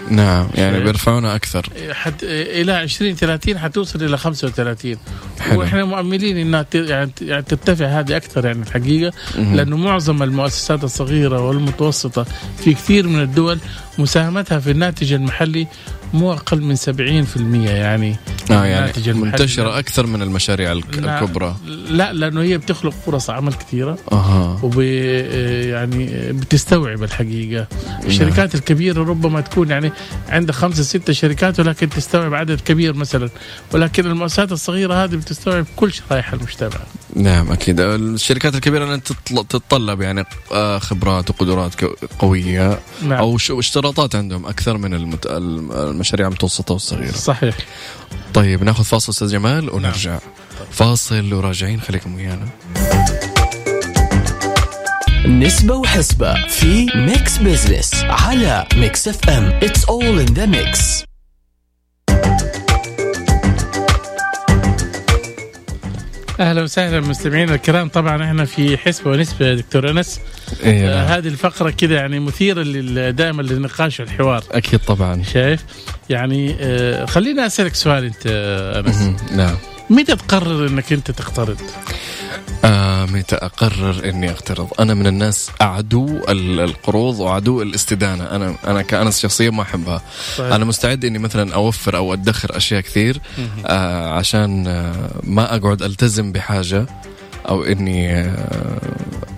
نعم 0.09 0.47
يعني؟ 0.55 0.79
بيرفعونا 0.83 1.35
أكثر 1.35 1.65
حت 1.91 2.23
إلى 2.23 2.71
20 2.73 3.15
30 3.15 3.59
حتوصل 3.59 4.03
إلى 4.03 4.17
35 4.17 4.97
حلو. 5.39 5.59
وإحنا 5.59 5.85
مؤملين 5.85 6.37
إنها 6.37 6.61
ت- 6.61 6.75
يعني 6.75 7.11
يعني 7.21 7.41
ترتفع 7.41 7.85
هذه 7.85 8.17
أكثر 8.17 8.45
يعني 8.45 8.61
الحقيقة. 8.61 9.13
لأنه 9.37 9.77
معظم 9.77 10.23
المؤسسات 10.23 10.83
الصغيرة 10.83 11.39
والمتوسطة 11.47 12.25
في 12.63 12.73
كثير 12.73 13.07
من 13.07 13.21
الدول 13.21 13.59
مساهمتها 13.97 14.59
في 14.59 14.71
الناتج 14.71 15.13
المحلي 15.13 15.67
مو 16.15 16.33
أقل 16.33 16.61
من 16.61 16.75
70% 16.75 17.69
يعني. 17.69 18.15
آه 18.51 18.65
يعني. 18.65 18.91
منتشرة 19.13 19.79
أكثر 19.79 20.05
من 20.05 20.21
المشاريع 20.21 20.71
الك- 20.71 20.99
نعم. 20.99 21.23
الكبرى. 21.23 21.55
لا 21.89 22.13
لأنه 22.13 22.41
هي 22.41 22.57
بتخلق 22.57 22.93
فرص 23.05 23.29
عمل 23.29 23.53
كثيرة. 23.53 23.97
أها. 24.11 24.59
وب 24.63 24.79
يعني 24.81 26.05
بتستوعب 26.31 27.03
الحقيقة. 27.03 27.67
الشركات 28.05 28.55
الكبيرة 28.55 29.03
ربما 29.03 29.41
تكون 29.41 29.69
يعني 29.69 29.91
عندها 30.29 30.55
خمسة 30.55 30.83
ستة 30.83 31.13
شركات 31.13 31.59
ولكن 31.59 31.89
تستوعب 31.89 32.33
عدد 32.33 32.61
كبير 32.61 32.93
مثلا. 32.93 33.29
ولكن 33.73 34.05
المؤسسات 34.05 34.51
الصغيرة 34.51 34.93
هذه 35.03 35.15
بتستوعب 35.15 35.65
كل 35.75 35.93
شرائح 35.93 36.33
المجتمع. 36.33 36.79
نعم 37.15 37.51
أكيد. 37.51 37.79
الشركات 37.79 38.55
الكبيرة 38.55 38.95
تتطلب 39.49 40.01
يعني 40.01 40.25
آه، 40.51 40.79
خبرات 40.79 41.29
وقدرات 41.29 41.73
قوية. 42.19 42.79
نعم. 43.03 43.11
أو 43.19 43.37
اشتراطات 43.59 44.15
عندهم 44.15 44.45
أكثر 44.45 44.77
من 44.77 44.93
المت... 44.93 45.25
الم- 45.25 45.71
المشاريع 46.05 46.27
المتوسطة 46.27 46.73
والصغيرة. 46.73 47.11
صحيح. 47.11 47.55
طيب 48.33 48.63
ناخذ 48.63 48.83
فاصل 48.83 49.11
أستاذ 49.11 49.27
جمال 49.27 49.69
ونرجع. 49.69 50.19
فاصل 50.71 51.33
وراجعين 51.33 51.81
خليكم 51.81 52.15
ويانا 52.15 52.47
نسبة 55.25 55.75
وحسبة 55.75 56.47
في 56.47 56.85
Mix 56.95 57.37
Business 57.37 57.93
على 57.95 58.67
Mix 58.75 59.07
FM 59.07 59.59
It's 59.59 59.81
all 59.81 60.27
in 60.27 60.33
the 60.33 60.47
mix. 60.47 61.05
أهلا 66.39 66.63
وسهلا 66.63 66.99
مستمعينا 66.99 67.55
الكرام. 67.55 67.89
طبعا 67.89 68.23
إحنا 68.23 68.45
في 68.45 68.77
حسبه 68.77 69.11
ونسبة 69.11 69.53
دكتور 69.53 69.89
أنس. 69.89 70.19
إيه 70.63 70.89
آه 70.89 70.95
نعم. 70.95 71.05
هذه 71.07 71.27
الفقرة 71.27 71.69
كده 71.69 71.95
يعني 71.95 72.19
مثيرة 72.19 72.63
دائما 73.09 73.41
للنقاش 73.41 73.99
والحوار 73.99 74.43
أكيد 74.51 74.79
طبعا. 74.79 75.23
شايف؟ 75.23 75.63
يعني 76.09 76.55
آه 76.59 77.05
خليني 77.05 77.45
أسألك 77.45 77.75
سؤال 77.75 78.03
أنت 78.03 78.23
آه، 78.27 78.79
أنس. 78.79 79.21
نعم. 79.31 79.55
متى 79.89 80.15
تقرر 80.15 80.67
إنك 80.67 80.93
أنت 80.93 81.11
تقترض؟ 81.11 81.57
آه 82.65 83.05
متى 83.05 83.35
أقرر 83.35 84.09
إني 84.09 84.29
أقترض؟ 84.31 84.67
أنا 84.79 84.93
من 84.93 85.07
الناس 85.07 85.49
أعدو 85.61 86.07
ال- 86.29 86.59
القروض 86.59 87.19
وعدو 87.19 87.61
الاستدانة، 87.61 88.23
أنا 88.35 88.55
أنا 88.67 88.81
كانس 88.81 89.19
شخصيا 89.19 89.49
ما 89.49 89.61
أحبها، 89.61 90.01
طيب. 90.37 90.51
أنا 90.51 90.65
مستعد 90.65 91.05
إني 91.05 91.19
مثلا 91.19 91.53
أوفر 91.55 91.97
أو 91.97 92.13
أدخر 92.13 92.57
أشياء 92.57 92.81
كثير 92.81 93.19
آه 93.65 94.09
عشان 94.13 94.67
آه 94.67 95.09
ما 95.23 95.55
أقعد 95.55 95.81
ألتزم 95.81 96.31
بحاجة 96.31 96.85
أو 97.49 97.63
إني 97.63 98.11
آه 98.19 98.81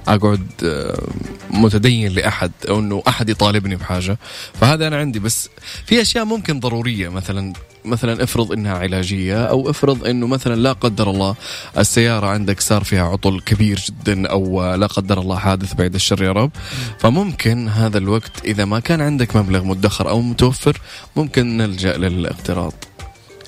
أقعد 0.07 0.47
آه 0.63 1.07
متدين 1.49 2.11
لأحد 2.11 2.51
أو 2.69 2.79
إنه 2.79 3.03
أحد 3.07 3.29
يطالبني 3.29 3.75
بحاجة 3.75 4.17
فهذا 4.61 4.87
أنا 4.87 4.97
عندي 4.97 5.19
بس 5.19 5.49
في 5.85 6.01
أشياء 6.01 6.25
ممكن 6.25 6.59
ضرورية 6.59 7.09
مثلا 7.09 7.53
مثلا 7.87 8.23
افرض 8.23 8.51
إنها 8.51 8.77
علاجية 8.77 9.45
أو 9.45 9.69
افرض 9.69 10.07
إنه 10.07 10.27
مثلا 10.27 10.55
لا 10.55 10.73
قدر 10.73 11.09
الله 11.09 11.35
السيارة 11.77 12.27
عندك 12.27 12.61
صار 12.61 12.83
فيها 12.83 13.03
عطل 13.03 13.41
كبير 13.41 13.79
جدا 13.87 14.27
أو 14.27 14.75
لا 14.75 14.87
قدر 14.87 15.19
الله 15.19 15.37
حادث 15.37 15.73
بعد 15.73 15.95
الشر 15.95 16.23
يا 16.23 16.31
رب. 16.31 16.51
فممكن 16.99 17.67
هذا 17.67 17.97
الوقت 17.97 18.45
إذا 18.45 18.65
ما 18.65 18.79
كان 18.79 19.01
عندك 19.01 19.35
مبلغ 19.35 19.63
مدخر 19.63 20.09
أو 20.09 20.21
متوفر 20.21 20.81
ممكن 21.15 21.57
نلجأ 21.57 21.97
للإقتراض. 21.97 22.73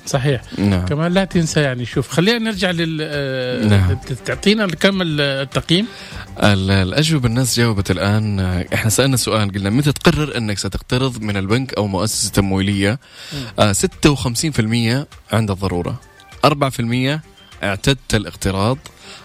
صحيح. 0.06 0.42
نعم. 0.58 0.86
كمان 0.86 1.12
لا 1.14 1.24
تنسى 1.24 1.60
يعني 1.60 1.84
شوف 1.84 2.08
خلينا 2.08 2.38
نرجع 2.38 2.70
لل 2.70 2.98
آه، 3.02 3.64
نعم. 3.64 3.96
تعطينا 4.24 4.64
آه، 5.20 5.42
التقييم. 5.42 5.86
ال- 6.42 6.70
الأجوبة 6.70 7.28
الناس 7.28 7.56
جاوبت 7.58 7.90
الآن 7.90 8.40
آه، 8.40 8.66
إحنا 8.74 8.90
سألنا 8.90 9.16
سؤال 9.16 9.52
قلنا 9.52 9.70
متى 9.70 9.92
تقرر 9.92 10.36
أنك 10.36 10.58
ستقترض 10.58 11.22
من 11.22 11.36
البنك 11.36 11.74
أو 11.74 11.86
مؤسسة 11.86 12.30
تمويلية؟ 12.30 12.98
آه 13.58 13.72
56% 13.72 15.06
عند 15.32 15.50
الضرورة 15.50 16.00
4% 16.44 17.20
اعتدت 17.62 18.14
الاقتراض 18.14 18.78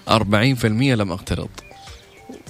40% 0.09 0.15
لم 0.95 1.11
أقترض. 1.11 1.49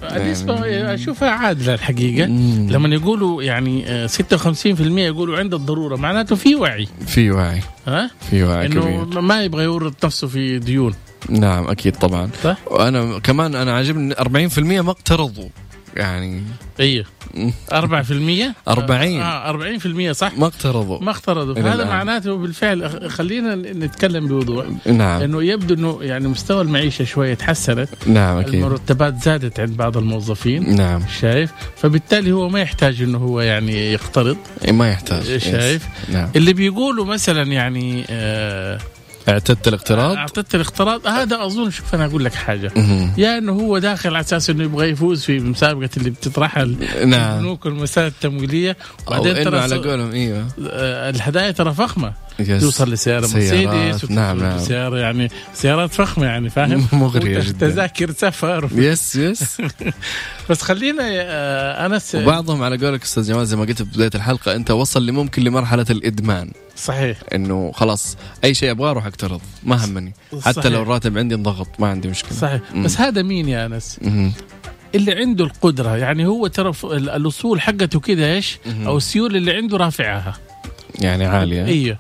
النسبة 0.03 0.53
أشوفها 0.93 1.29
عادلة 1.29 1.73
الحقيقة. 1.73 2.27
مم. 2.27 2.67
لما 2.69 2.95
يقولوا 2.95 3.43
يعني 3.43 3.87
آه، 3.87 4.07
56% 4.07 5.05
يقولوا 5.05 5.37
عند 5.37 5.53
الضرورة 5.53 5.95
معناته 5.95 6.35
في 6.35 6.55
وعي. 6.55 6.87
في 7.07 7.31
وعي. 7.31 7.61
ها؟ 7.87 8.11
في 8.29 8.43
وعي 8.43 8.65
إنه 8.65 9.03
كبير. 9.05 9.21
ما 9.21 9.43
يبغى 9.43 9.63
يورط 9.63 10.05
نفسه 10.05 10.27
في 10.27 10.59
ديون. 10.59 10.93
نعم 11.29 11.67
أكيد 11.67 11.95
طبعا. 11.95 12.29
صح؟ 12.43 12.57
وأنا 12.67 13.19
كمان 13.19 13.55
أنا 13.55 13.73
عاجبني 13.73 14.13
40% 14.13 14.59
ما 14.81 14.91
اقترضوا. 14.91 15.49
يعني. 15.95 16.43
أيوه 16.79 17.05
مم. 17.33 17.53
4% 17.71 17.73
40. 18.67 19.21
آه 19.21 19.51
40% 20.09 20.11
صح؟ 20.11 20.37
ما 20.37 20.45
اقترضوا. 20.45 20.99
ما 20.99 21.11
اقترضوا. 21.11 21.53
فهذا 21.53 21.73
الآن. 21.73 21.87
معناته 21.87 22.37
بالفعل 22.37 23.09
خلينا 23.11 23.55
نتكلم 23.55 24.27
بوضوح. 24.27 24.65
نعم. 24.85 25.21
انه 25.21 25.43
يبدو 25.43 25.73
إنه 25.73 25.99
يعني 26.01 26.27
مستوى 26.27 26.61
المعيشة 26.61 27.05
شوية 27.05 27.33
تحسنت. 27.33 27.89
نعم 28.07 28.37
أكيد. 28.37 28.53
المرتبات 28.55 29.23
زادت 29.23 29.59
عند 29.59 29.77
بعض 29.77 29.97
الموظفين 29.97 30.75
نعم. 30.75 31.01
شايف؟ 31.19 31.51
فبالتالي 31.77 32.31
هو 32.31 32.49
ما 32.49 32.61
يحتاج 32.61 33.01
إنه 33.01 33.17
هو 33.17 33.41
يعني 33.41 33.91
يقترض. 33.93 34.37
ما 34.71 34.89
يحتاج. 34.89 35.23
شايف؟ 35.37 35.83
يس. 35.83 36.15
نعم. 36.15 36.29
اللي 36.35 36.53
بيقولوا 36.53 37.05
مثلا 37.05 37.43
يعني 37.43 38.05
آه 38.09 38.79
اعتدت 39.29 39.67
الاقتراض؟ 39.67 40.15
اعطيت 40.15 40.55
الاقتراض. 40.55 41.07
هذا 41.07 41.45
أظن 41.45 41.69
شوف 41.71 41.95
أنا 41.95 42.05
أقول 42.05 42.25
لك 42.25 42.33
حاجة. 42.33 42.71
يا 43.17 43.37
إنه 43.37 43.51
هو 43.51 43.77
داخل 43.77 44.09
على 44.09 44.19
أساس 44.19 44.49
إنه 44.49 44.63
يبغى 44.63 44.89
يفوز 44.89 45.23
في 45.23 45.39
مسابقة 45.39 45.89
اللي 45.97 46.09
بتطرحها 46.09 46.63
ال- 46.63 47.09
نعم. 47.09 47.33
البنوك 47.37 47.65
والمسائل 47.65 48.07
التمويلية. 48.07 48.77
وبعدين 49.07 49.43
ترى 49.43 49.59
على 49.59 49.75
قولهم 49.75 50.11
إيوه. 50.11 50.47
آه، 50.69 51.09
الهدايا 51.09 51.51
ترى 51.51 51.73
فخمة. 51.73 52.13
توصل 52.59 52.91
لسيارة 52.91 53.21
مرسيدس 53.21 54.11
نعم، 54.11 54.39
نعم. 54.39 54.57
لسيارة 54.57 54.97
يعني 54.97 55.29
سيارات 55.53 55.93
فخمة 55.93 56.25
يعني 56.25 56.49
فاهم؟ 56.49 56.87
مغرية 57.01 57.37
وت- 57.37 57.43
جدا. 57.45 57.69
تذاكر 57.69 58.11
سفر 58.11 58.69
يس 58.75 59.15
يس. 59.15 59.57
بس 60.49 60.61
خلينا 60.61 61.03
آه، 61.11 61.85
انس 61.85 62.15
وبعضهم 62.15 62.63
على 62.63 62.77
قولك 62.85 63.03
أستاذ 63.03 63.23
جمال 63.27 63.47
زي 63.47 63.55
ما 63.55 63.63
قلت 63.65 63.81
في 63.81 63.89
بداية 63.89 64.11
الحلقة 64.15 64.55
أنت 64.55 64.71
وصل 64.71 65.05
لممكن 65.05 65.43
لمرحلة 65.43 65.85
الإدمان. 65.89 66.51
صحيح. 66.75 67.17
إنه 67.35 67.71
خلاص 67.71 68.17
أي 68.43 68.53
شيء 68.53 68.71
أبغاه 68.71 68.91
أروح 68.91 69.05
أقترض 69.05 69.41
ما 69.63 69.85
همني. 69.85 70.13
حتى 70.41 70.61
صحيح. 70.61 70.65
لو 70.73 70.81
الراتب 70.81 71.17
عندي 71.17 71.35
انضغط 71.35 71.67
ما 71.79 71.87
عندي 71.87 72.07
مشكلة. 72.07 72.31
صحيح. 72.37 72.61
مم. 72.73 72.83
بس 72.83 73.01
هذا 73.01 73.21
مين 73.21 73.49
يا 73.49 73.65
أنس؟ 73.65 73.99
مهم. 74.01 74.33
اللي 74.95 75.11
عنده 75.13 75.45
القدرة 75.45 75.97
يعني 75.97 76.25
هو 76.27 76.47
ترى 76.47 76.71
الاصول 76.93 77.61
حقته 77.61 77.99
كده 77.99 78.33
إيش. 78.33 78.57
أو 78.85 78.97
السيولة 78.97 79.37
اللي 79.37 79.51
عنده 79.53 79.77
رافعها. 79.77 80.33
يعني 80.99 81.25
عالية. 81.25 81.65
أيوه 81.65 81.97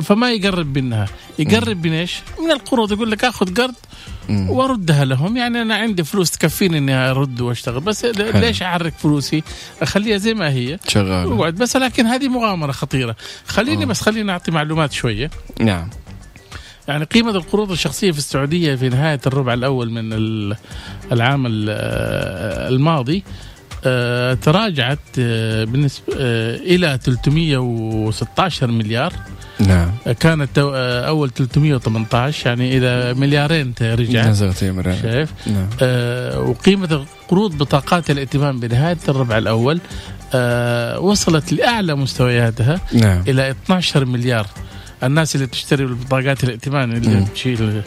فما 0.00 0.30
يقرب 0.32 0.78
منها. 0.78 1.06
يقرب 1.38 1.86
من 1.86 1.92
إيش؟ 1.92 2.20
من 2.44 2.50
القروض 2.50 2.92
يقول 2.92 3.10
لك 3.10 3.24
آخذ 3.24 3.54
قرض. 3.54 3.74
وأردها 4.30 5.04
لهم. 5.04 5.36
يعني 5.36 5.62
أنا 5.62 5.74
عندي 5.74 6.04
فلوس 6.04 6.30
تكفيني 6.30 6.78
إني 6.78 6.94
أرد 6.94 7.40
وأشتغل. 7.40 7.80
بس 7.80 8.04
ليش 8.04 8.62
احرك 8.62 8.92
فلوسي؟ 8.98 9.42
أخليها 9.82 10.16
زي 10.18 10.34
ما 10.34 10.50
هي. 10.50 10.78
شغال 10.88 11.32
اقعد 11.32 11.54
بس. 11.54 11.76
لكن 11.76 12.06
هذه 12.06 12.28
مغامرة 12.28 12.72
خطيرة. 12.72 13.16
خليني 13.46 13.82
آه. 13.84 13.86
بس 13.86 14.00
خليني 14.00 14.32
أعطي 14.32 14.50
معلومات 14.50 14.92
شوية. 14.92 15.30
نعم. 15.60 15.90
يعني 16.88 17.04
قيمة 17.04 17.30
القروض 17.30 17.70
الشخصية 17.70 18.10
في 18.12 18.18
السعودية 18.18 18.74
في 18.74 18.88
نهاية 18.88 19.20
الربع 19.26 19.54
الأول 19.54 19.90
من 19.90 20.12
ال- 20.12 20.56
العام 21.12 21.46
ال- 21.46 21.66
آه، 21.70 22.68
الماضي 22.68 23.24
تراجعت 24.34 24.98
آه، 25.18 25.64
بالنسبة 25.64 26.04
آه، 26.18 26.56
إلى 26.56 26.98
316 27.04 28.66
مليار. 28.70 29.12
نعم. 29.60 29.90
آه، 30.06 30.12
كانت 30.12 30.58
آه، 30.58 31.08
أول 31.08 31.30
318 31.30 32.46
يعني 32.46 32.78
إلى 32.78 33.14
مليارين 33.14 33.74
رجعت 33.82 34.26
نزلت 34.26 34.62
يا 34.62 34.72
مريم 34.72 34.96
شايف؟ 35.02 35.30
نعم. 35.46 35.68
آه، 35.82 36.40
وقيمة 36.40 37.04
قروض 37.28 37.58
بطاقات 37.58 38.10
الائتمان 38.10 38.60
بنهاية 38.60 38.98
الربع 39.08 39.38
الأول 39.38 39.80
آه، 40.34 41.00
وصلت 41.00 41.52
لأعلى 41.52 41.94
مستوياتها 41.94 42.80
نعم. 42.92 43.24
إلى 43.28 43.50
12 43.50 44.04
مليار. 44.04 44.46
الناس 45.02 45.34
اللي 45.34 45.46
تشتري 45.46 45.86
بطاقات 45.86 46.44
الائتمان 46.44 46.92
اللي. 46.96 47.24
تشيل 47.34 47.82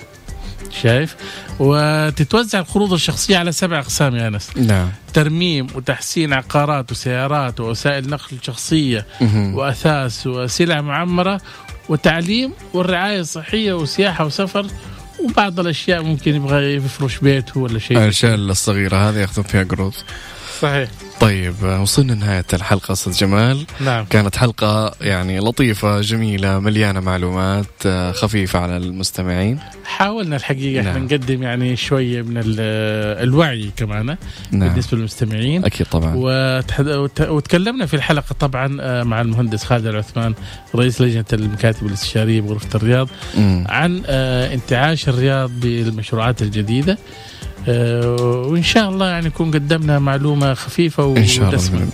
شايف؟ 0.81 1.15
وتتوزع 1.59 2.59
القروض 2.59 2.93
الشخصية 2.93 3.37
على 3.37 3.51
سبع 3.51 3.79
أقسام 3.79 4.15
يا 4.15 4.27
أنس. 4.27 4.57
نعم. 4.57 4.89
ترميم 5.13 5.67
وتحسين 5.75 6.33
عقارات 6.33 6.91
وسيارات 6.91 7.59
ووسائل 7.59 8.09
نقل 8.09 8.37
شخصية 8.41 9.05
مهم. 9.21 9.55
وأثاث 9.55 10.27
وسلع 10.27 10.81
معمرة 10.81 11.41
وتعليم 11.89 12.53
والرعاية 12.73 13.19
الصحية 13.19 13.73
وسياحة 13.73 14.25
وسفر 14.25 14.65
وبعض 15.23 15.59
الأشياء 15.59 16.03
ممكن 16.03 16.35
يبغى 16.35 16.75
يفرش 16.75 17.17
بيته 17.17 17.59
ولا 17.59 17.79
شيء. 17.79 17.97
الأشياء 17.97 18.35
الصغيرة 18.35 19.09
هذه 19.09 19.17
ياخذون 19.19 19.45
فيها 19.45 19.63
قروض. 19.63 19.93
صحيح. 20.61 20.89
طيب 21.21 21.53
آه، 21.63 21.81
وصلنا 21.81 22.15
نهايه 22.15 22.45
الحلقة 22.53 22.91
أستاذ 22.91 23.13
جمال. 23.13 23.65
نعم. 23.79 24.05
كانت 24.05 24.35
حلقة 24.37 24.91
يعني 25.01 25.39
لطيفة 25.39 26.01
جميلة 26.01 26.59
مليانة 26.59 26.99
معلومات 26.99 27.65
آه، 27.85 28.11
خفيفة 28.11 28.59
على 28.59 28.77
المستمعين. 28.77 29.59
حاولنا 29.85 30.35
الحقيقة 30.35 30.79
إحنا 30.79 30.93
نعم. 30.93 31.03
نقدم 31.05 31.43
يعني 31.43 31.75
شوية 31.75 32.21
من 32.21 32.37
ال- 32.37 33.21
الوعي 33.23 33.71
كمان 33.77 34.05
نعم. 34.51 34.69
بالنسبة 34.69 34.97
للمستمعين. 34.97 35.65
أكيد 35.65 35.87
طبعا. 35.87 36.13
وتحد... 36.15 36.87
وت... 36.87 37.21
وتكلمنا 37.21 37.85
في 37.85 37.93
الحلقة 37.93 38.35
طبعا 38.39 38.77
آه، 38.81 39.03
مع 39.03 39.21
المهندس 39.21 39.63
خالد 39.63 39.85
العثمان 39.87 40.33
رئيس 40.75 41.01
لجنة 41.01 41.25
المكاتب 41.33 41.87
الاستشارية 41.87 42.41
بغرفة 42.41 42.69
الرياض 42.75 43.09
مم. 43.37 43.65
عن 43.69 44.03
آه، 44.05 44.53
انتعاش 44.53 45.09
الرياض 45.09 45.51
بالمشروعات 45.59 46.41
الجديدة. 46.41 46.93
آه، 46.93 46.97
وإن 47.67 48.63
شاء 48.63 48.89
الله 48.89 49.07
يعني 49.07 49.27
نكون 49.27 49.51
قدمنا 49.51 49.99
معلومة 49.99 50.53
خفيفة 50.53 51.17
إن 51.17 51.27
شاء 51.27 51.49
الله. 51.49 51.87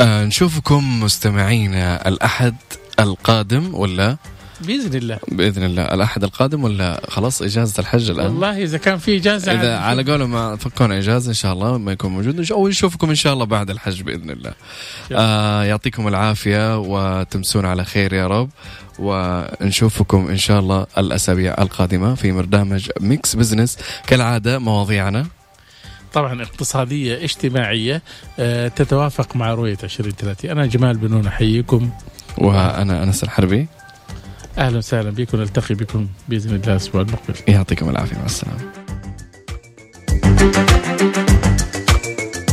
آه 0.00 0.24
نشوفكم 0.24 1.00
مستمعينا 1.02 2.08
الأحد 2.08 2.54
القادم 3.00 3.74
ولا 3.74 4.16
بإذن 4.60 4.94
الله. 4.94 5.18
بإذن 5.28 5.62
الله. 5.64 5.82
الأحد 5.82 6.24
القادم 6.24 6.64
ولا 6.64 7.00
خلاص 7.08 7.42
إجازة 7.42 7.80
الحج 7.80 8.10
الآن؟ 8.10 8.26
والله 8.26 8.62
إذا 8.62 8.78
كان 8.78 8.98
في 8.98 9.16
إجازة 9.16 9.52
عاد 9.52 9.66
على 9.66 10.12
قولهم 10.12 10.30
ما 10.30 10.56
فكونا 10.56 10.98
إجازة 10.98 11.28
إن 11.28 11.34
شاء 11.34 11.52
الله 11.52 11.78
ما 11.78 11.92
يكون 11.92 12.10
موجود. 12.10 12.50
أو 12.50 12.68
نشوفكم 12.68 13.08
إن 13.08 13.14
شاء 13.14 13.32
الله 13.32 13.44
بعد 13.44 13.70
الحج 13.70 14.02
بإذن 14.02 14.30
الله. 14.30 14.52
آه 15.12 15.64
يعطيكم 15.64 16.08
العافية 16.08 16.78
وتمسون 16.78 17.64
على 17.64 17.84
خير 17.84 18.12
يا 18.12 18.26
رب. 18.26 18.50
ونشوفكم 18.98 20.28
إن 20.28 20.36
شاء 20.36 20.60
الله 20.60 20.86
الأسابيع 20.98 21.54
القادمة 21.58 22.14
في 22.14 22.32
برنامج 22.32 22.90
Mix 23.00 23.36
Business. 23.36 23.78
كالعادة 24.06 24.58
مواضيعنا. 24.58 25.26
طبعا 26.12 26.42
اقتصادية 26.42 27.24
اجتماعية 27.24 28.02
آه، 28.38 28.68
تتوافق 28.68 29.36
مع 29.36 29.54
رؤية 29.54 29.78
2030 29.84 30.50
أنا 30.50 30.66
جمال 30.66 30.96
بنون 30.96 31.26
أحييكم. 31.26 31.90
وأنا 32.38 33.02
أنس 33.02 33.24
الحربي. 33.24 33.66
أهلا 34.58 34.78
وسهلا 34.78 35.10
بكم. 35.10 35.38
نلتقي 35.38 35.74
بكم 35.74 36.06
بإذن 36.28 36.54
الله 36.54 36.72
الأسبوع 36.72 37.00
المقبل. 37.02 37.34
يعطيكم 37.48 37.90
العافية. 37.90 38.16
مع 38.16 38.24
السلامة. 38.24 38.72